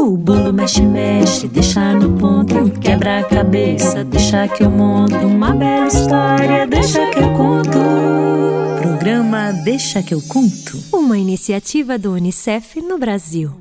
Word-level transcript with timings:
O 0.00 0.16
bolo 0.16 0.50
mexe, 0.50 0.80
mexe, 0.80 1.46
deixa 1.46 1.92
no 1.92 2.16
ponto. 2.16 2.70
Quebra 2.80 3.18
a 3.18 3.22
cabeça, 3.22 4.02
deixa 4.02 4.48
que 4.48 4.62
eu 4.62 4.70
monto. 4.70 5.14
Uma 5.14 5.52
bela 5.52 5.88
história, 5.88 6.66
deixa 6.66 7.06
que 7.10 7.18
eu 7.18 7.30
conto. 7.34 7.78
Programa 8.80 9.52
Deixa 9.62 10.02
que 10.02 10.14
eu 10.14 10.22
conto. 10.22 10.82
Uma 10.90 11.18
iniciativa 11.18 11.98
do 11.98 12.12
Unicef 12.12 12.80
no 12.80 12.96
Brasil. 12.96 13.52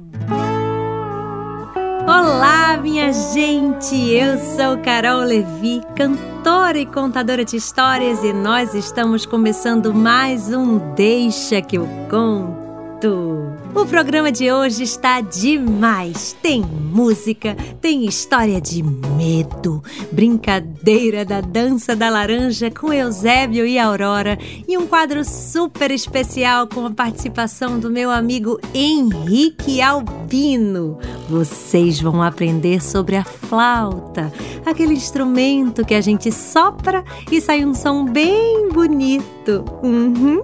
Olá, 2.08 2.80
minha 2.82 3.12
gente! 3.12 3.96
Eu 4.10 4.40
sou 4.40 4.78
Carol 4.78 5.20
Levi, 5.20 5.82
cantora 5.94 6.80
e 6.80 6.86
contadora 6.86 7.44
de 7.44 7.58
histórias, 7.58 8.24
e 8.24 8.32
nós 8.32 8.74
estamos 8.74 9.26
começando 9.26 9.94
mais 9.94 10.54
um 10.54 10.78
Deixa 10.96 11.62
que 11.62 11.78
eu 11.78 11.86
conto. 12.10 12.69
O 13.08 13.86
programa 13.86 14.30
de 14.30 14.52
hoje 14.52 14.84
está 14.84 15.22
demais. 15.22 16.36
Tem 16.42 16.62
música, 16.62 17.56
tem 17.80 18.04
história 18.06 18.60
de 18.60 18.84
medo, 18.84 19.82
brincadeira 20.12 21.24
da 21.24 21.40
dança 21.40 21.96
da 21.96 22.10
laranja 22.10 22.70
com 22.70 22.92
Eusébio 22.92 23.66
e 23.66 23.80
Aurora 23.80 24.38
e 24.68 24.78
um 24.78 24.86
quadro 24.86 25.24
super 25.24 25.92
especial 25.92 26.68
com 26.68 26.86
a 26.86 26.92
participação 26.92 27.80
do 27.80 27.90
meu 27.90 28.12
amigo 28.12 28.60
Henrique 28.74 29.82
Albino. 29.82 30.98
Vocês 31.30 32.02
vão 32.02 32.22
aprender 32.22 32.82
sobre 32.84 33.16
a 33.16 33.24
flauta, 33.24 34.30
aquele 34.66 34.94
instrumento 34.94 35.86
que 35.86 35.94
a 35.94 36.02
gente 36.02 36.34
sopra 36.34 37.06
e 37.32 37.40
sai 37.40 37.64
um 37.64 37.74
som 37.74 38.04
bem 38.04 38.68
bonito. 38.74 39.64
Uhum. 39.82 40.44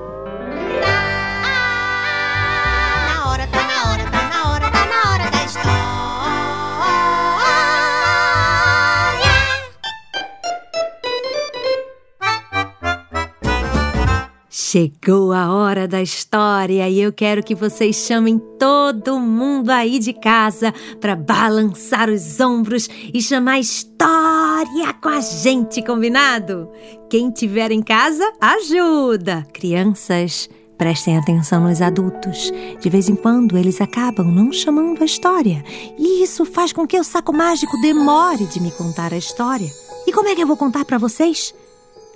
Chegou 14.71 15.33
a 15.33 15.53
hora 15.53 15.85
da 15.85 16.01
história 16.01 16.87
e 16.87 17.01
eu 17.01 17.11
quero 17.11 17.43
que 17.43 17.53
vocês 17.53 17.93
chamem 17.93 18.39
todo 18.57 19.19
mundo 19.19 19.69
aí 19.69 19.99
de 19.99 20.13
casa 20.13 20.73
para 20.97 21.13
balançar 21.13 22.09
os 22.09 22.39
ombros 22.39 22.87
e 23.13 23.21
chamar 23.21 23.59
história 23.59 24.93
com 25.03 25.09
a 25.09 25.19
gente, 25.19 25.83
combinado? 25.83 26.71
Quem 27.09 27.29
tiver 27.31 27.69
em 27.69 27.81
casa, 27.81 28.23
ajuda! 28.39 29.45
Crianças, 29.51 30.49
prestem 30.77 31.17
atenção 31.17 31.67
nos 31.67 31.81
adultos. 31.81 32.49
De 32.79 32.89
vez 32.89 33.09
em 33.09 33.15
quando 33.17 33.57
eles 33.57 33.81
acabam 33.81 34.31
não 34.31 34.53
chamando 34.53 35.01
a 35.01 35.05
história 35.05 35.65
e 35.99 36.23
isso 36.23 36.45
faz 36.45 36.71
com 36.71 36.87
que 36.87 36.97
o 36.97 37.03
saco 37.03 37.33
mágico 37.33 37.75
demore 37.81 38.45
de 38.45 38.61
me 38.61 38.71
contar 38.71 39.11
a 39.11 39.17
história. 39.17 39.67
E 40.07 40.13
como 40.13 40.29
é 40.29 40.33
que 40.33 40.41
eu 40.41 40.47
vou 40.47 40.55
contar 40.55 40.85
para 40.85 40.97
vocês? 40.97 41.53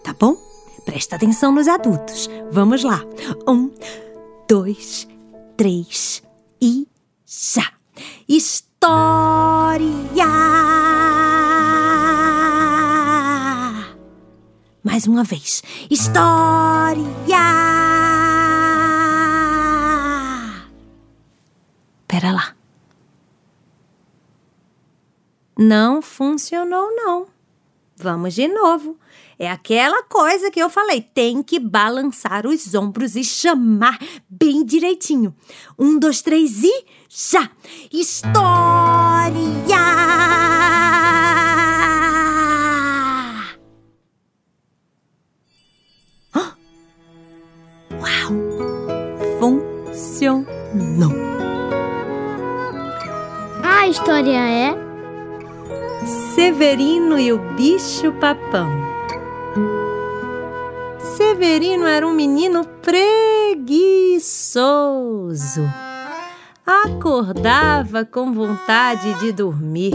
Tá 0.02 0.16
bom? 0.18 0.55
Presta 0.86 1.16
atenção 1.16 1.52
nos 1.52 1.68
adultos. 1.68 2.30
Vamos 2.52 2.84
lá. 2.84 3.02
Um, 3.48 3.72
dois, 4.48 5.08
três 5.58 6.22
e 6.62 6.88
já. 7.26 7.74
História! 8.30 10.26
Mais 14.84 15.08
uma 15.08 15.24
vez. 15.24 15.64
História! 15.90 16.96
Pera 22.08 22.32
lá. 22.32 22.56
Não 25.58 26.02
funcionou, 26.02 26.96
não. 26.96 27.35
Vamos 27.98 28.34
de 28.34 28.48
novo. 28.48 28.98
É 29.38 29.50
aquela 29.50 30.04
coisa 30.04 30.50
que 30.50 30.62
eu 30.62 30.70
falei, 30.70 31.02
tem 31.02 31.44
que 31.44 31.60
balançar 31.60 32.48
os 32.48 32.74
ombros 32.74 33.16
e 33.16 33.24
chamar 33.24 33.98
bem 34.30 34.64
direitinho. 34.64 35.36
Um, 35.78 36.00
dois, 36.00 36.22
três 36.22 36.64
e 36.64 36.86
já! 37.10 37.50
História! 37.92 38.36
Uau! 48.00 48.32
Funcionou! 49.40 51.12
A 53.64 53.88
história 53.88 54.40
é 54.40 54.85
Severino 56.36 57.18
e 57.18 57.32
o 57.32 57.38
bicho 57.54 58.12
papão. 58.20 58.70
Severino 61.16 61.88
era 61.88 62.06
um 62.06 62.12
menino 62.12 62.66
preguiçoso. 62.82 63.72
Acordava 66.66 68.04
com 68.04 68.34
vontade 68.34 69.14
de 69.22 69.32
dormir. 69.32 69.94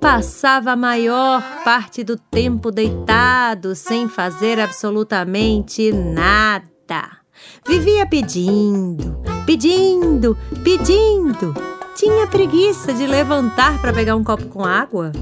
Passava 0.00 0.70
a 0.72 0.76
maior 0.76 1.42
parte 1.62 2.02
do 2.02 2.16
tempo 2.16 2.70
deitado, 2.70 3.74
sem 3.74 4.08
fazer 4.08 4.58
absolutamente 4.58 5.92
nada. 5.92 7.18
Vivia 7.66 8.06
pedindo, 8.06 9.20
pedindo, 9.44 10.34
pedindo. 10.64 11.54
Tinha 11.94 12.26
preguiça 12.26 12.94
de 12.94 13.06
levantar 13.06 13.78
para 13.82 13.92
pegar 13.92 14.16
um 14.16 14.24
copo 14.24 14.46
com 14.46 14.64
água. 14.64 15.12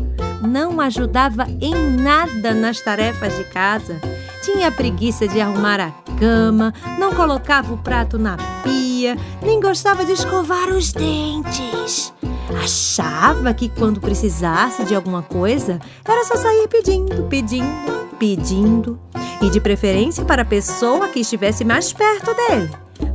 Não 0.47 0.81
ajudava 0.81 1.47
em 1.61 1.75
nada 2.01 2.55
nas 2.55 2.81
tarefas 2.81 3.37
de 3.37 3.45
casa. 3.45 4.01
Tinha 4.43 4.71
preguiça 4.71 5.27
de 5.27 5.41
arrumar 5.41 5.81
a 5.81 5.91
cama, 6.19 6.73
não 6.99 7.13
colocava 7.13 7.75
o 7.75 7.79
prato 7.79 8.19
na 8.19 8.37
pia, 8.63 9.17
nem 9.43 9.61
gostava 9.61 10.05
de 10.05 10.13
escovar 10.13 10.69
os 10.69 10.93
dentes. 10.93 12.15
Achava 12.63 13.53
que 13.53 13.69
quando 13.69 14.01
precisasse 14.01 14.85
de 14.85 14.95
alguma 14.95 15.23
coisa, 15.23 15.81
era 16.05 16.25
só 16.25 16.37
sair 16.37 16.69
pedindo, 16.69 17.25
pedindo, 17.25 18.09
pedindo. 18.19 19.01
E 19.43 19.51
de 19.51 19.61
preferência 19.61 20.25
para 20.25 20.43
a 20.43 20.47
pessoa 20.47 21.09
que 21.09 21.21
estivesse 21.21 21.65
mais 21.65 21.93
perto 21.93 22.33
dele 22.35 22.71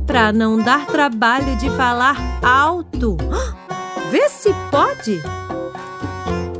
para 0.06 0.32
não 0.32 0.58
dar 0.58 0.86
trabalho 0.86 1.56
de 1.56 1.70
falar 1.70 2.16
alto. 2.42 3.16
Vê 4.10 4.28
se 4.28 4.52
pode! 4.70 5.22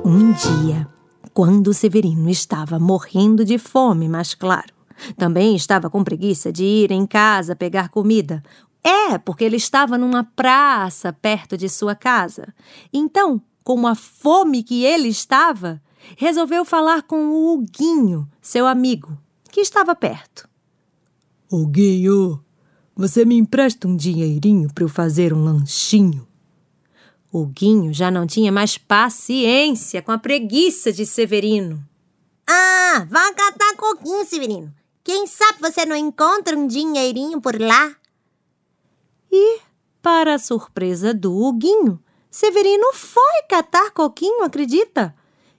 Um 0.05 0.33
dia, 0.33 0.89
quando 1.33 1.73
Severino 1.73 2.29
estava 2.29 2.79
morrendo 2.79 3.45
de 3.45 3.57
fome, 3.57 4.09
mas 4.09 4.35
claro, 4.35 4.73
também 5.17 5.55
estava 5.55 5.89
com 5.89 6.03
preguiça 6.03 6.53
de 6.53 6.65
ir 6.65 6.91
em 6.91 7.07
casa 7.07 7.55
pegar 7.55 7.89
comida. 7.89 8.43
É, 8.83 9.17
porque 9.17 9.45
ele 9.45 9.57
estava 9.57 9.97
numa 9.97 10.25
praça 10.25 11.13
perto 11.13 11.57
de 11.57 11.69
sua 11.69 11.95
casa. 11.95 12.53
Então, 12.93 13.41
com 13.63 13.87
a 13.87 13.95
fome 13.95 14.65
que 14.65 14.85
ele 14.85 15.07
estava, 15.07 15.81
resolveu 16.17 16.65
falar 16.65 17.03
com 17.03 17.29
o 17.29 17.53
Huguinho, 17.53 18.29
seu 18.41 18.67
amigo, 18.67 19.17
que 19.53 19.61
estava 19.61 19.95
perto. 19.95 20.49
Huguinho, 21.49 22.43
você 22.97 23.25
me 23.25 23.37
empresta 23.37 23.87
um 23.87 23.97
dinheirinho 23.97 24.69
para 24.75 24.83
eu 24.83 24.89
fazer 24.89 25.33
um 25.33 25.45
lanchinho? 25.45 26.27
O 27.33 27.47
Guinho 27.47 27.95
já 27.95 28.11
não 28.11 28.27
tinha 28.27 28.53
mais 28.53 28.77
paciência 28.77 30.03
com 30.03 30.13
a 30.13 30.19
preguiça 30.19 30.93
de 30.93 31.07
Severino. 31.07 31.83
Ah, 32.47 33.07
vá 33.09 33.33
catar 33.33 33.75
coquinho, 33.75 34.23
Severino. 34.27 34.71
Quem 35.03 35.27
sabe 35.27 35.59
você 35.59 35.87
não 35.87 35.97
encontra 35.97 36.55
um 36.55 36.67
dinheirinho 36.67 37.41
por 37.41 37.59
lá? 37.59 37.97
E, 39.31 39.61
para 40.03 40.35
a 40.35 40.39
surpresa 40.39 41.15
do 41.15 41.35
Huguinho, 41.35 41.99
Severino 42.31 42.93
foi 42.93 43.43
catar 43.49 43.93
coquinho, 43.93 44.45
acredita? 44.45 45.15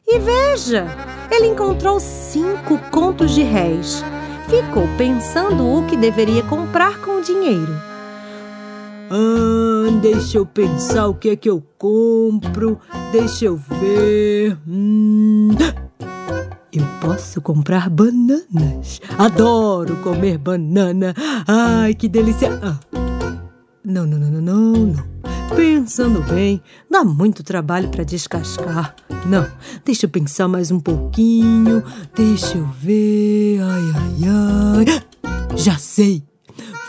E 0.06 0.20
veja, 0.20 0.86
ele 1.32 1.48
encontrou 1.48 2.00
cinco 2.00 2.78
contos 2.92 3.32
de 3.32 3.42
réis. 3.42 4.04
Ficou 4.48 4.84
pensando 4.96 5.68
o 5.68 5.88
que 5.88 5.98
deveria 5.98 6.44
comprar 6.44 7.02
com 7.02 7.18
o 7.18 7.22
dinheiro. 7.22 7.93
Ah, 9.10 10.00
deixa 10.02 10.38
eu 10.38 10.46
pensar 10.46 11.08
o 11.08 11.14
que 11.14 11.30
é 11.30 11.36
que 11.36 11.50
eu 11.50 11.64
compro. 11.78 12.80
Deixa 13.12 13.46
eu 13.46 13.58
ver. 13.58 14.58
Hum. 14.68 15.50
Eu 16.72 16.86
posso 17.00 17.42
comprar 17.42 17.90
bananas. 17.90 19.00
Adoro 19.18 19.96
comer 19.98 20.38
banana. 20.38 21.14
Ai, 21.48 21.94
que 21.94 22.08
delícia. 22.08 22.60
Ah. 22.62 22.80
Não, 23.86 24.06
não, 24.06 24.18
não, 24.18 24.30
não, 24.30 24.42
não, 24.42 24.86
não. 24.88 25.14
Pensando 25.56 26.24
bem, 26.24 26.62
dá 26.90 27.04
muito 27.04 27.44
trabalho 27.44 27.90
para 27.90 28.04
descascar. 28.04 28.96
Não, 29.28 29.46
deixa 29.86 30.06
eu 30.08 30.10
pensar 30.10 30.48
mais 30.48 30.72
um 30.72 30.80
pouquinho. 30.80 31.84
Deixa 32.16 32.58
eu 32.58 32.66
ver. 32.66 33.60
Ai, 33.62 33.82
ai, 33.96 34.86
ai. 34.88 35.58
Já 35.58 35.78
sei. 35.78 36.24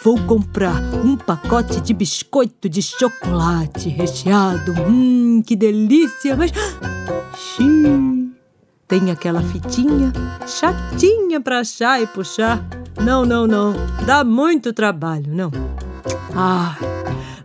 Vou 0.04 0.18
comprar 0.26 0.82
um 1.02 1.16
pacote 1.16 1.80
de 1.80 1.94
biscoito 1.94 2.68
de 2.68 2.82
chocolate 2.82 3.88
recheado. 3.88 4.74
Hum, 4.86 5.42
que 5.42 5.56
delícia! 5.56 6.36
Mas. 6.36 6.52
Xiii. 7.34 8.30
Tem 8.86 9.10
aquela 9.10 9.40
fitinha 9.40 10.12
chatinha 10.46 11.40
para 11.40 11.60
achar 11.60 12.02
e 12.02 12.06
puxar. 12.06 12.62
Não, 13.02 13.24
não, 13.24 13.46
não. 13.46 13.72
Dá 14.04 14.22
muito 14.22 14.74
trabalho, 14.74 15.34
não. 15.34 15.50
Ah, 16.36 16.76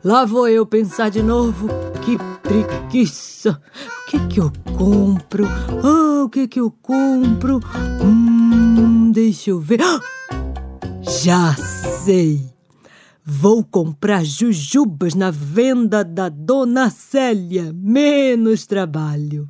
lá 0.03 0.25
vou 0.25 0.49
eu 0.49 0.65
pensar 0.65 1.07
de 1.07 1.23
novo. 1.23 1.69
Que 2.03 2.17
preguiça. 2.43 3.61
O 4.01 4.11
que 4.11 4.19
que 4.27 4.41
eu 4.41 4.51
compro? 4.77 5.47
Ah, 5.81 6.23
o 6.25 6.29
que 6.29 6.45
que 6.45 6.59
eu 6.59 6.69
compro? 6.81 7.61
Hum, 8.03 9.13
deixa 9.13 9.49
eu 9.49 9.61
ver. 9.61 9.81
Ah, 9.81 10.01
já 11.09 11.55
sei. 12.05 12.39
Vou 13.25 13.63
comprar 13.63 14.23
jujubas 14.23 15.15
na 15.15 15.31
venda 15.31 16.03
da 16.03 16.29
Dona 16.29 16.91
Célia. 16.91 17.73
Menos 17.73 18.67
trabalho. 18.67 19.49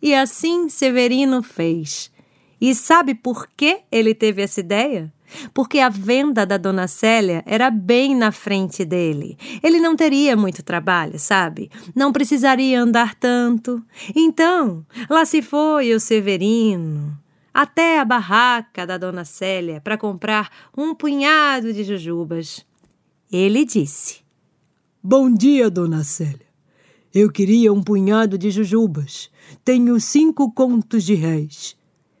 E 0.00 0.14
assim 0.14 0.70
Severino 0.70 1.42
fez. 1.42 2.10
E 2.58 2.74
sabe 2.74 3.14
por 3.14 3.46
que 3.54 3.80
ele 3.92 4.14
teve 4.14 4.40
essa 4.42 4.60
ideia? 4.60 5.12
Porque 5.52 5.80
a 5.80 5.90
venda 5.90 6.46
da 6.46 6.56
Dona 6.56 6.88
Célia 6.88 7.42
era 7.46 7.70
bem 7.70 8.16
na 8.16 8.32
frente 8.32 8.82
dele. 8.82 9.36
Ele 9.62 9.80
não 9.80 9.94
teria 9.94 10.34
muito 10.34 10.62
trabalho, 10.62 11.18
sabe? 11.18 11.70
Não 11.94 12.10
precisaria 12.10 12.80
andar 12.80 13.14
tanto. 13.14 13.82
Então, 14.16 14.84
lá 15.10 15.26
se 15.26 15.42
foi 15.42 15.94
o 15.94 16.00
Severino 16.00 17.20
até 17.60 17.98
a 17.98 18.06
barraca 18.06 18.86
da 18.86 18.96
Dona 18.96 19.22
Célia 19.22 19.82
para 19.82 19.98
comprar 19.98 20.50
um 20.74 20.94
punhado 20.94 21.74
de 21.74 21.84
jujubas. 21.84 22.64
Ele 23.30 23.66
disse: 23.66 24.20
Bom 25.02 25.30
dia, 25.30 25.68
Dona 25.68 26.02
Célia. 26.02 26.48
Eu 27.12 27.30
queria 27.30 27.70
um 27.70 27.82
punhado 27.82 28.38
de 28.38 28.50
jujubas. 28.50 29.30
Tenho 29.62 30.00
cinco 30.00 30.50
contos 30.52 31.04
de 31.04 31.14
réis. 31.14 31.76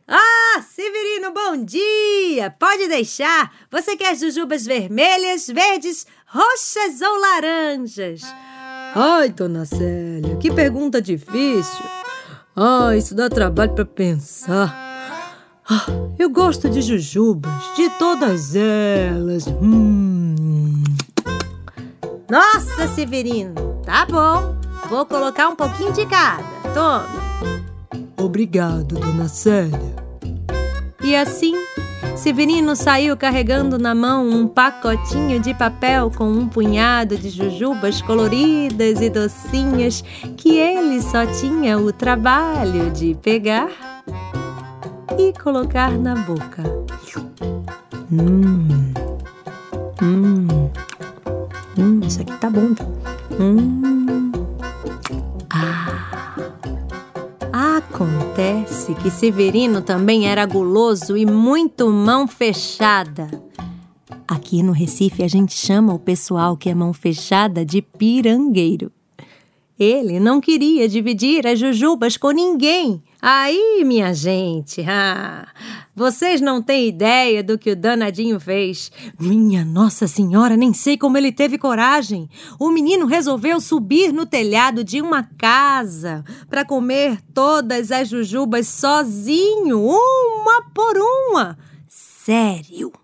Ah, 0.06 0.60
Severino, 0.60 1.32
bom 1.32 1.64
dia! 1.64 2.50
Pode 2.50 2.86
deixar. 2.88 3.50
Você 3.70 3.96
quer 3.96 4.14
jujubas 4.16 4.66
vermelhas, 4.66 5.46
verdes, 5.46 6.06
roxas 6.26 7.00
ou 7.00 7.18
laranjas? 7.18 8.20
Ai, 8.94 9.30
Dona 9.30 9.64
Célia, 9.64 10.36
que 10.36 10.52
pergunta 10.52 11.00
difícil. 11.00 11.84
Ah, 12.54 12.94
isso 12.94 13.14
dá 13.14 13.30
trabalho 13.30 13.74
para 13.74 13.86
pensar. 13.86 14.89
Eu 16.18 16.28
gosto 16.28 16.68
de 16.68 16.82
jujubas, 16.82 17.52
de 17.76 17.88
todas 17.90 18.54
elas. 18.54 19.46
Hum. 19.46 20.84
Nossa, 22.28 22.88
Severino, 22.88 23.54
tá 23.84 24.06
bom. 24.06 24.56
Vou 24.88 25.06
colocar 25.06 25.48
um 25.48 25.56
pouquinho 25.56 25.92
de 25.92 26.04
cada. 26.06 26.42
Tome. 26.74 28.04
Obrigado, 28.16 28.96
Dona 28.96 29.28
Célia. 29.28 29.96
E 31.02 31.16
assim, 31.16 31.54
Severino 32.16 32.76
saiu 32.76 33.16
carregando 33.16 33.78
na 33.78 33.94
mão 33.94 34.28
um 34.28 34.46
pacotinho 34.46 35.40
de 35.40 35.54
papel 35.54 36.10
com 36.14 36.30
um 36.30 36.46
punhado 36.46 37.16
de 37.16 37.30
jujubas 37.30 38.02
coloridas 38.02 39.00
e 39.00 39.08
docinhas 39.08 40.04
que 40.36 40.58
ele 40.58 41.00
só 41.00 41.24
tinha 41.26 41.78
o 41.78 41.92
trabalho 41.92 42.90
de 42.90 43.16
pegar 43.22 43.89
e 45.18 45.32
colocar 45.32 45.90
na 45.98 46.14
boca. 46.14 46.62
Hum. 48.12 48.92
Hum. 50.02 50.48
Hum, 51.78 52.00
isso 52.06 52.22
aqui 52.22 52.36
tá 52.38 52.50
bom. 52.50 52.74
Hum. 53.38 54.32
Ah. 55.50 56.10
Acontece 57.52 58.94
que 58.94 59.10
Severino 59.10 59.82
também 59.82 60.26
era 60.26 60.46
guloso 60.46 61.16
e 61.16 61.26
muito 61.26 61.90
mão 61.90 62.26
fechada. 62.26 63.28
Aqui 64.26 64.62
no 64.62 64.72
Recife 64.72 65.22
a 65.22 65.28
gente 65.28 65.54
chama 65.54 65.92
o 65.92 65.98
pessoal 65.98 66.56
que 66.56 66.70
é 66.70 66.74
mão 66.74 66.92
fechada 66.92 67.64
de 67.64 67.82
pirangueiro. 67.82 68.90
Ele 69.78 70.20
não 70.20 70.40
queria 70.40 70.88
dividir 70.88 71.46
as 71.46 71.58
jujubas 71.58 72.16
com 72.16 72.30
ninguém. 72.30 73.02
Aí, 73.22 73.82
minha 73.84 74.14
gente, 74.14 74.82
ah, 74.88 75.46
vocês 75.94 76.40
não 76.40 76.62
têm 76.62 76.88
ideia 76.88 77.42
do 77.42 77.58
que 77.58 77.70
o 77.70 77.76
danadinho 77.76 78.40
fez. 78.40 78.90
Minha 79.18 79.64
Nossa 79.64 80.06
Senhora, 80.06 80.56
nem 80.56 80.72
sei 80.72 80.96
como 80.96 81.18
ele 81.18 81.30
teve 81.30 81.58
coragem. 81.58 82.30
O 82.58 82.70
menino 82.70 83.06
resolveu 83.06 83.60
subir 83.60 84.12
no 84.12 84.24
telhado 84.24 84.82
de 84.82 85.02
uma 85.02 85.22
casa 85.22 86.24
para 86.48 86.64
comer 86.64 87.20
todas 87.34 87.92
as 87.92 88.08
jujubas 88.08 88.66
sozinho, 88.68 89.80
uma 89.84 90.62
por 90.72 90.96
uma. 90.96 91.58
Sério. 91.86 92.99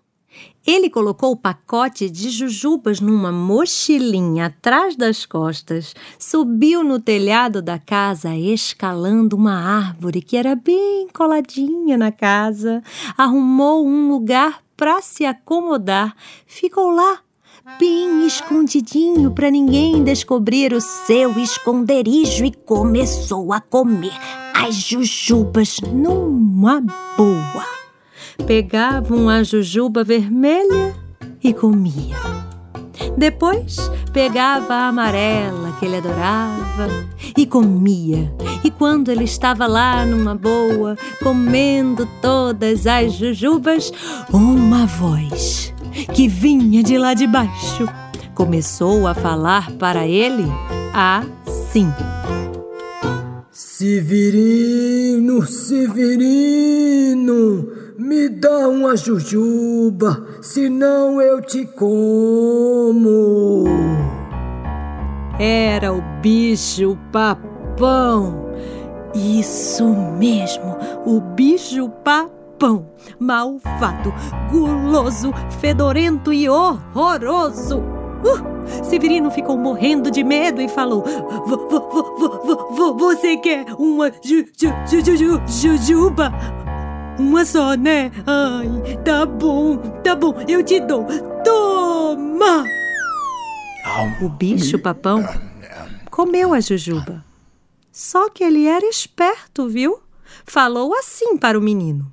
Ele 0.67 0.89
colocou 0.89 1.31
o 1.31 1.37
pacote 1.37 2.09
de 2.09 2.29
jujubas 2.29 2.99
numa 2.99 3.31
mochilinha 3.31 4.47
atrás 4.47 4.97
das 4.97 5.25
costas, 5.25 5.95
subiu 6.19 6.83
no 6.83 6.99
telhado 6.99 7.61
da 7.61 7.79
casa, 7.79 8.35
escalando 8.35 9.37
uma 9.37 9.53
árvore 9.53 10.21
que 10.21 10.35
era 10.35 10.55
bem 10.55 11.07
coladinha 11.13 11.97
na 11.97 12.11
casa, 12.11 12.83
arrumou 13.17 13.87
um 13.87 14.09
lugar 14.09 14.61
para 14.75 15.01
se 15.01 15.23
acomodar, 15.23 16.13
ficou 16.45 16.89
lá 16.89 17.19
bem 17.79 18.27
escondidinho 18.27 19.31
para 19.31 19.49
ninguém 19.49 20.03
descobrir 20.03 20.73
o 20.73 20.81
seu 20.81 21.39
esconderijo 21.39 22.43
e 22.43 22.51
começou 22.51 23.53
a 23.53 23.61
comer 23.61 24.11
as 24.53 24.75
jujubas 24.75 25.79
numa 25.79 26.81
boa 27.15 27.86
pegava 28.45 29.15
uma 29.15 29.43
jujuba 29.43 30.03
vermelha 30.03 30.95
e 31.43 31.53
comia. 31.53 32.17
Depois 33.17 33.77
pegava 34.13 34.73
a 34.73 34.87
amarela 34.87 35.75
que 35.79 35.85
ele 35.85 35.97
adorava 35.97 36.87
e 37.35 37.45
comia. 37.45 38.31
E 38.63 38.71
quando 38.71 39.09
ele 39.09 39.23
estava 39.23 39.65
lá 39.65 40.05
numa 40.05 40.35
boa, 40.35 40.95
comendo 41.21 42.07
todas 42.21 42.85
as 42.85 43.13
jujubas, 43.13 43.91
uma 44.31 44.85
voz 44.85 45.73
que 46.13 46.27
vinha 46.27 46.83
de 46.83 46.97
lá 46.97 47.13
de 47.13 47.25
baixo 47.25 47.87
começou 48.37 49.07
a 49.07 49.15
falar 49.15 49.71
para 49.73 50.05
ele 50.05 50.45
assim: 50.93 51.91
Severino, 53.51 55.41
Severino, 55.47 56.87
me 57.97 58.29
dá 58.29 58.69
uma 58.69 58.95
jujuba, 58.95 60.23
senão 60.41 61.19
eu 61.19 61.41
te 61.41 61.65
como. 61.65 63.65
Era 65.39 65.91
o 65.91 66.01
bicho 66.21 66.97
papão. 67.11 68.45
Isso 69.15 69.87
mesmo, 69.87 70.77
o 71.05 71.19
bicho 71.19 71.89
papão. 72.03 72.87
Malvado, 73.19 74.13
guloso, 74.51 75.33
fedorento 75.59 76.31
e 76.31 76.47
horroroso. 76.47 77.79
Uh, 77.79 78.83
Severino 78.83 79.31
ficou 79.31 79.57
morrendo 79.57 80.11
de 80.11 80.23
medo 80.23 80.61
e 80.61 80.67
falou: 80.67 81.03
Você 82.97 83.37
quer 83.37 83.65
uma 83.77 84.11
ju, 84.23 84.45
ju, 84.55 84.71
ju, 84.87 85.17
ju, 85.17 85.41
jujuba? 85.47 86.31
Uma 87.19 87.45
só, 87.45 87.73
né? 87.75 88.11
Ai, 88.25 88.97
tá 89.03 89.25
bom, 89.25 89.77
tá 90.03 90.15
bom, 90.15 90.35
eu 90.47 90.63
te 90.63 90.79
dou. 90.79 91.05
Toma! 91.43 92.65
O 94.21 94.29
bicho 94.29 94.77
papão 94.77 95.23
comeu 96.11 96.53
a 96.53 96.59
jujuba. 96.59 97.23
Só 97.91 98.29
que 98.29 98.43
ele 98.43 98.65
era 98.65 98.85
esperto, 98.85 99.67
viu? 99.67 99.99
Falou 100.45 100.93
assim 100.93 101.37
para 101.37 101.57
o 101.57 101.61
menino: 101.61 102.11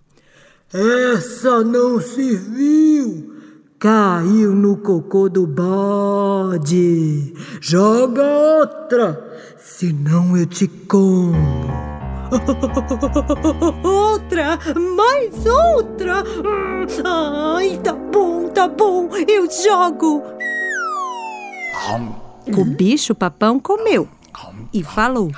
Essa 0.72 1.62
não 1.62 2.00
serviu. 2.00 3.32
Caiu 3.78 4.54
no 4.54 4.78
cocô 4.78 5.28
do 5.28 5.46
bode. 5.46 7.34
Joga 7.60 8.22
outra, 8.22 9.56
senão 9.58 10.36
eu 10.36 10.46
te 10.46 10.66
como. 10.66 11.34
Outra! 13.82 14.58
mais 14.96 15.46
outra. 15.46 16.22
Ai, 17.04 17.78
tá 17.82 17.92
bom, 17.92 18.48
tá 18.48 18.68
bom, 18.68 19.08
eu 19.28 19.50
jogo. 19.50 20.22
O 22.56 22.64
bicho 22.64 23.14
papão 23.14 23.58
comeu 23.58 24.08
e 24.72 24.82
falou: 24.82 25.30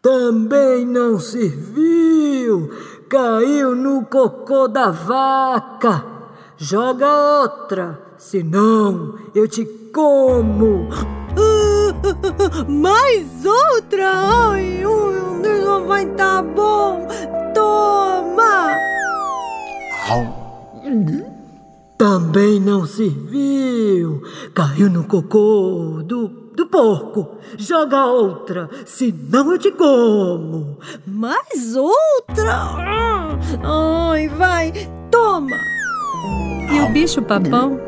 Também 0.00 0.86
não 0.86 1.18
serviu. 1.18 2.70
Caiu 3.08 3.74
no 3.74 4.04
cocô 4.06 4.66
da 4.66 4.90
vaca. 4.90 6.04
Joga 6.56 7.06
outra, 7.42 8.00
senão 8.16 9.18
eu 9.34 9.46
te 9.48 9.64
como. 9.92 10.88
Mais 12.68 13.44
outra? 13.44 14.10
Ai, 14.10 14.82
não 15.74 15.86
vai 15.86 16.06
tá 16.06 16.42
bom. 16.42 17.06
Toma! 17.54 18.76
Também 21.96 22.60
não 22.60 22.86
serviu. 22.86 24.22
Caiu 24.54 24.90
no 24.90 25.04
cocô 25.04 26.02
do, 26.04 26.28
do 26.54 26.66
porco. 26.66 27.38
Joga 27.56 28.04
outra, 28.06 28.68
senão 28.84 29.52
eu 29.52 29.58
te 29.58 29.70
como. 29.70 30.78
Mais 31.06 31.74
outra? 31.76 32.52
Ai, 33.62 34.28
vai, 34.28 34.72
toma! 35.10 35.56
E 36.72 36.80
o 36.80 36.92
bicho 36.92 37.22
papão, 37.22 37.78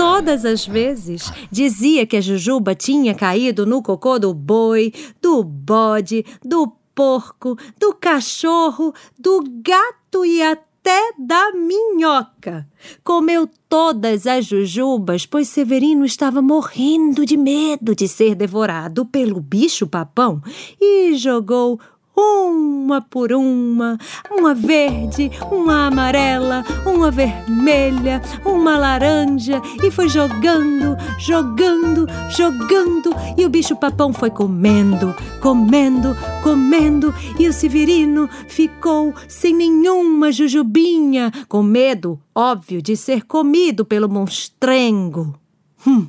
todas 0.00 0.46
as 0.46 0.66
vezes, 0.66 1.30
dizia 1.50 2.06
que 2.06 2.16
a 2.16 2.22
Jujuba 2.22 2.74
tinha 2.74 3.14
caído 3.14 3.66
no 3.66 3.82
cocô 3.82 4.18
do 4.18 4.32
boi, 4.32 4.94
do 5.20 5.44
bode, 5.44 6.24
do 6.42 6.72
porco, 6.94 7.54
do 7.78 7.92
cachorro, 7.92 8.94
do 9.18 9.44
gato 9.62 10.24
e 10.24 10.40
até 10.40 11.12
da 11.18 11.52
minhoca. 11.52 12.66
Comeu 13.04 13.46
todas 13.68 14.26
as 14.26 14.46
jujubas, 14.46 15.26
pois 15.26 15.48
Severino 15.48 16.06
estava 16.06 16.40
morrendo 16.40 17.26
de 17.26 17.36
medo 17.36 17.94
de 17.94 18.08
ser 18.08 18.34
devorado 18.34 19.04
pelo 19.04 19.38
bicho 19.38 19.86
papão 19.86 20.40
e 20.80 21.14
jogou 21.14 21.78
uma 22.20 23.00
por 23.00 23.32
uma, 23.32 23.98
uma 24.30 24.54
verde, 24.54 25.30
uma 25.50 25.86
amarela, 25.86 26.64
uma 26.84 27.10
vermelha, 27.10 28.20
uma 28.44 28.76
laranja, 28.76 29.60
e 29.82 29.90
foi 29.90 30.08
jogando, 30.08 30.96
jogando, 31.18 32.06
jogando, 32.30 33.14
e 33.36 33.44
o 33.44 33.48
bicho-papão 33.48 34.12
foi 34.12 34.30
comendo, 34.30 35.14
comendo, 35.40 36.16
comendo, 36.42 37.14
e 37.38 37.48
o 37.48 37.52
Severino 37.52 38.28
ficou 38.48 39.14
sem 39.28 39.54
nenhuma 39.54 40.30
jujubinha, 40.30 41.32
com 41.48 41.62
medo, 41.62 42.20
óbvio, 42.34 42.82
de 42.82 42.96
ser 42.96 43.24
comido 43.24 43.84
pelo 43.84 44.08
monstrengo. 44.08 45.38
Hum. 45.86 46.08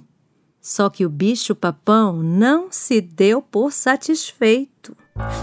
Só 0.61 0.91
que 0.91 1.03
o 1.03 1.09
bicho-papão 1.09 2.21
não 2.21 2.67
se 2.69 3.01
deu 3.01 3.41
por 3.41 3.71
satisfeito. 3.71 4.95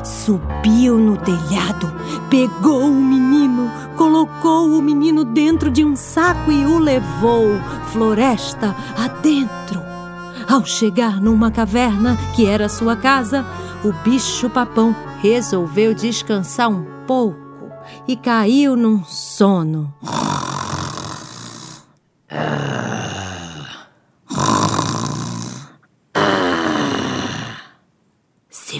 Subiu 0.04 0.99
no 0.99 1.16
telhado, 1.16 1.92
pegou 2.30 2.82
o 2.82 2.94
menino, 2.94 3.70
colocou 3.97 4.68
o 4.70 4.82
menino 4.82 5.25
dentro 5.25 5.70
de 5.70 5.85
um 5.85 5.97
saco 5.97 6.50
e 6.50 6.64
o 6.64 6.78
levou 6.78 7.47
floresta 7.92 8.75
adentro. 8.97 9.82
Ao 10.49 10.64
chegar 10.64 11.20
numa 11.20 11.50
caverna 11.50 12.16
que 12.35 12.47
era 12.47 12.68
sua 12.68 12.97
casa, 12.97 13.44
o 13.85 13.92
bicho-papão 14.02 14.94
resolveu 15.20 15.94
descansar 15.94 16.68
um 16.68 16.85
pouco 17.06 17.70
e 18.06 18.16
caiu 18.16 18.76
num 18.76 19.04
sono. 19.04 19.94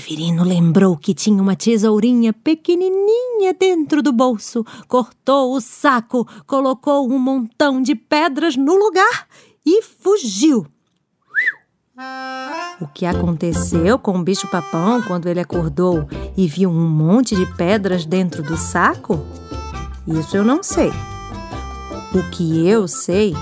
Severino 0.09 0.43
lembrou 0.43 0.97
que 0.97 1.12
tinha 1.12 1.43
uma 1.43 1.55
tesourinha 1.55 2.33
pequenininha 2.33 3.53
dentro 3.53 4.03
do 4.03 4.11
bolso, 4.11 4.65
cortou 4.87 5.55
o 5.55 5.61
saco, 5.61 6.27
colocou 6.47 7.07
um 7.12 7.19
montão 7.19 7.83
de 7.83 7.95
pedras 7.95 8.57
no 8.57 8.75
lugar 8.75 9.29
e 9.67 9.83
fugiu. 9.83 10.67
O 12.81 12.87
que 12.87 13.05
aconteceu 13.05 13.99
com 13.99 14.19
o 14.19 14.23
bicho-papão 14.23 15.03
quando 15.03 15.27
ele 15.27 15.41
acordou 15.41 16.09
e 16.35 16.49
viu 16.49 16.71
um 16.71 16.88
monte 16.88 17.37
de 17.37 17.45
pedras 17.55 18.07
dentro 18.07 18.43
do 18.43 18.57
saco? 18.57 19.21
Isso 20.07 20.38
eu 20.38 20.45
não 20.45 20.62
sei. 20.62 20.91
O 22.15 22.31
que 22.31 22.67
eu 22.67 22.88
sei 22.88 23.35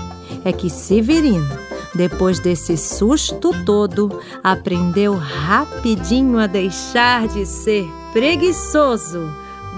é 0.43 0.51
que 0.51 0.69
Severino 0.69 1.66
depois 1.97 2.39
desse 2.39 2.77
susto 2.77 3.51
todo, 3.65 4.21
aprendeu 4.43 5.15
rapidinho 5.15 6.37
a 6.37 6.45
deixar 6.45 7.27
de 7.27 7.45
ser 7.45 7.85
preguiçoso, 8.13 9.29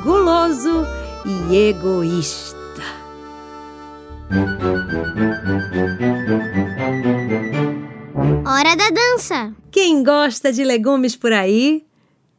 guloso 0.03 0.85
e 1.25 1.69
egoísta. 1.69 2.59
Hora 8.45 8.75
da 8.75 8.89
dança! 8.89 9.53
Quem 9.71 10.03
gosta 10.03 10.51
de 10.51 10.63
legumes 10.63 11.15
por 11.15 11.31
aí? 11.31 11.85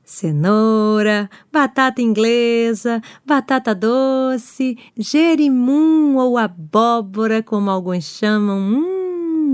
Cenoura, 0.04 1.30
batata 1.52 2.02
inglesa, 2.02 3.00
batata 3.24 3.74
doce, 3.74 4.76
gerimum 4.96 6.16
ou 6.16 6.36
abóbora, 6.36 7.42
como 7.44 7.70
alguns 7.70 8.04
chamam. 8.04 8.58
Hum, 8.58 8.99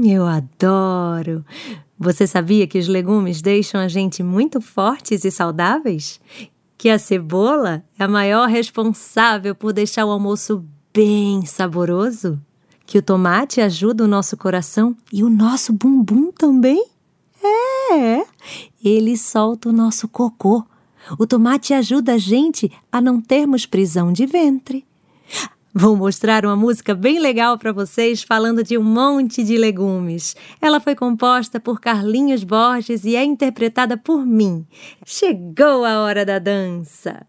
eu 0.05 0.27
adoro! 0.27 1.45
Você 1.99 2.27
sabia 2.27 2.67
que 2.67 2.79
os 2.79 2.89
legumes 2.89 3.41
deixam 3.41 3.81
a 3.81 3.89
gente 3.89 4.23
muito 4.23 4.61
fortes 4.61 5.25
e 5.25 5.31
saudáveis? 5.31 6.21
Que 6.77 6.91
a 6.91 6.99
cebola 6.99 7.83
é 7.99 8.05
a 8.05 8.09
maior 8.09 8.49
responsável 8.49 9.55
por 9.55 9.73
deixar 9.73 10.05
o 10.05 10.11
almoço 10.11 10.65
bem 10.93 11.47
saboroso? 11.47 12.39
Que 12.85 12.99
o 12.99 13.03
tomate 13.03 13.61
ajuda 13.61 14.05
o 14.05 14.09
nosso 14.09 14.37
coração 14.37 14.95
e 15.13 15.25
o 15.25 15.31
nosso 15.31 15.73
bumbum 15.73 16.31
também? 16.31 16.87
É, 17.93 18.27
ele 18.85 19.17
solta 19.17 19.69
o 19.69 19.73
nosso 19.73 20.07
cocô. 20.07 20.65
O 21.19 21.27
tomate 21.27 21.73
ajuda 21.73 22.15
a 22.15 22.19
gente 22.19 22.71
a 22.91 23.01
não 23.01 23.21
termos 23.21 23.65
prisão 23.65 24.13
de 24.13 24.27
ventre. 24.27 24.85
Vou 25.79 25.95
mostrar 25.95 26.47
uma 26.47 26.57
música 26.57 26.95
bem 26.95 27.19
legal 27.19 27.59
para 27.59 27.71
vocês 27.71 28.23
falando 28.23 28.65
de 28.65 28.79
um 28.79 28.83
monte 28.83 29.45
de 29.45 29.59
legumes. 29.59 30.35
Ela 30.59 30.81
foi 30.81 30.95
composta 30.95 31.61
por 31.61 31.83
Carlinhos 31.83 32.43
Borges 32.45 33.05
e 33.05 33.15
é 33.15 33.23
interpretada 33.23 33.95
por 33.95 34.25
mim. 34.25 34.67
Chegou 35.05 35.85
a 35.85 36.01
hora 36.01 36.25
da 36.25 36.39
dança! 36.39 37.27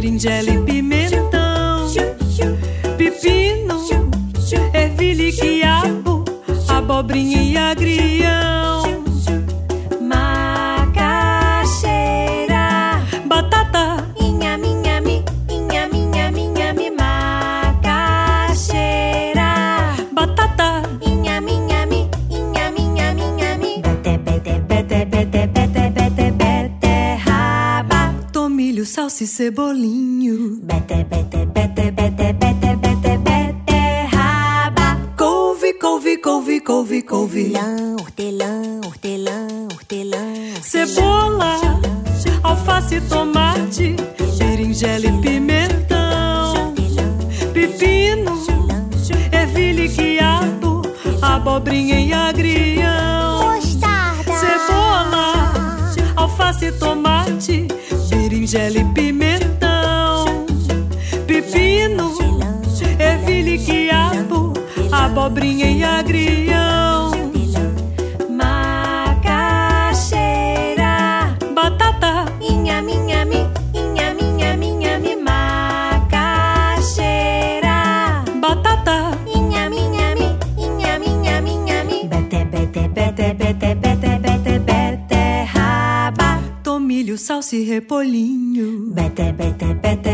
Berinjela 0.00 0.50
e 0.50 0.58
pimentão, 0.62 1.86
pepino, 2.96 3.86
ervilha 4.72 5.28
e 5.28 5.32
quiabo, 5.32 6.24
abobrinha 6.68 7.42
e 7.42 7.59
cebolinha. 29.40 30.09
doce 87.50 87.64
repolhinho. 87.64 88.92
Bete, 88.94 89.32
bete, 89.32 89.74
bete. 89.74 90.09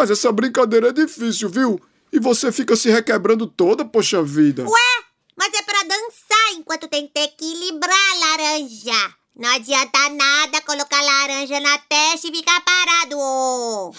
Mas 0.00 0.10
essa 0.10 0.32
brincadeira 0.32 0.88
é 0.88 0.92
difícil, 0.94 1.50
viu? 1.50 1.78
E 2.10 2.18
você 2.18 2.50
fica 2.50 2.74
se 2.74 2.88
requebrando 2.88 3.46
toda, 3.46 3.84
poxa 3.84 4.22
vida. 4.22 4.64
Ué, 4.66 5.04
mas 5.36 5.52
é 5.52 5.60
pra 5.60 5.82
dançar 5.82 6.54
enquanto 6.54 6.88
tem 6.88 7.06
que 7.06 7.20
equilibrar 7.20 7.90
a 7.92 8.18
laranja. 8.18 9.14
Não 9.36 9.50
adianta 9.50 10.08
nada 10.08 10.62
colocar 10.62 10.98
a 10.98 11.02
laranja 11.02 11.60
na 11.60 11.76
testa 11.80 12.28
e 12.28 12.34
ficar 12.34 12.62
parado. 12.62 13.14
ô. 13.18 13.92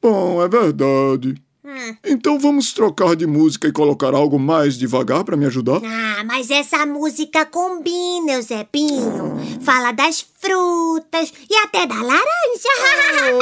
Bom, 0.00 0.40
é 0.40 0.48
verdade. 0.48 1.34
Hum. 1.64 1.96
Então 2.04 2.38
vamos 2.40 2.72
trocar 2.72 3.14
de 3.14 3.24
música 3.26 3.68
e 3.68 3.72
colocar 3.72 4.14
algo 4.14 4.36
mais 4.38 4.76
devagar 4.76 5.22
pra 5.22 5.36
me 5.36 5.46
ajudar? 5.46 5.80
Ah, 5.84 6.24
mas 6.24 6.50
essa 6.50 6.84
música 6.84 7.46
combina, 7.46 8.32
Eusebinho. 8.32 9.60
Fala 9.60 9.92
das 9.92 10.26
frutas 10.40 11.32
e 11.48 11.54
até 11.64 11.86
da 11.86 11.94
laranja. 11.94 12.22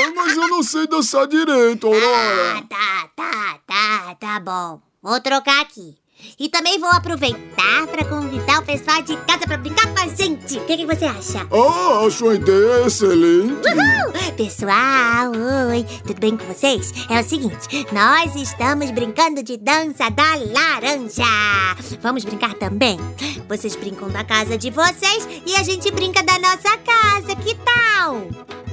Ah, 0.06 0.12
mas 0.14 0.36
eu 0.36 0.48
não 0.48 0.62
sei 0.62 0.86
dançar 0.86 1.26
direito, 1.26 1.86
Ah, 1.86 1.94
Aurora. 1.94 2.62
tá, 2.68 3.10
tá, 3.16 3.58
tá, 3.66 4.14
tá 4.16 4.40
bom. 4.40 4.80
Vou 5.02 5.18
trocar 5.20 5.62
aqui. 5.62 5.96
E 6.38 6.48
também 6.48 6.78
vou 6.78 6.90
aproveitar 6.90 7.86
para 7.86 8.04
convidar 8.04 8.60
o 8.60 8.64
pessoal 8.64 9.02
de 9.02 9.16
casa 9.18 9.46
para 9.46 9.56
brincar 9.56 9.86
com 9.88 10.00
a 10.00 10.08
gente. 10.08 10.58
O 10.58 10.64
que, 10.64 10.76
que 10.76 10.86
você 10.86 11.04
acha? 11.04 11.46
Ah, 11.50 12.06
acho 12.06 12.24
uma 12.24 12.34
ideia 12.34 12.86
excelente. 12.86 13.68
Uhul! 13.68 14.34
Pessoal, 14.36 15.32
oi, 15.70 15.84
tudo 16.06 16.18
bem 16.18 16.36
com 16.36 16.46
vocês? 16.46 16.92
É 17.10 17.20
o 17.20 17.24
seguinte, 17.24 17.86
nós 17.92 18.34
estamos 18.34 18.90
brincando 18.90 19.42
de 19.42 19.56
dança 19.56 20.08
da 20.10 20.36
laranja. 20.36 21.24
Vamos 22.00 22.24
brincar 22.24 22.54
também? 22.54 22.98
Vocês 23.48 23.76
brincam 23.76 24.08
da 24.08 24.24
casa 24.24 24.56
de 24.56 24.70
vocês 24.70 25.28
e 25.46 25.54
a 25.56 25.62
gente 25.62 25.90
brinca 25.90 26.22
da 26.22 26.38
nossa 26.38 26.76
casa, 26.78 27.36
que 27.36 27.54
tal? 27.56 28.69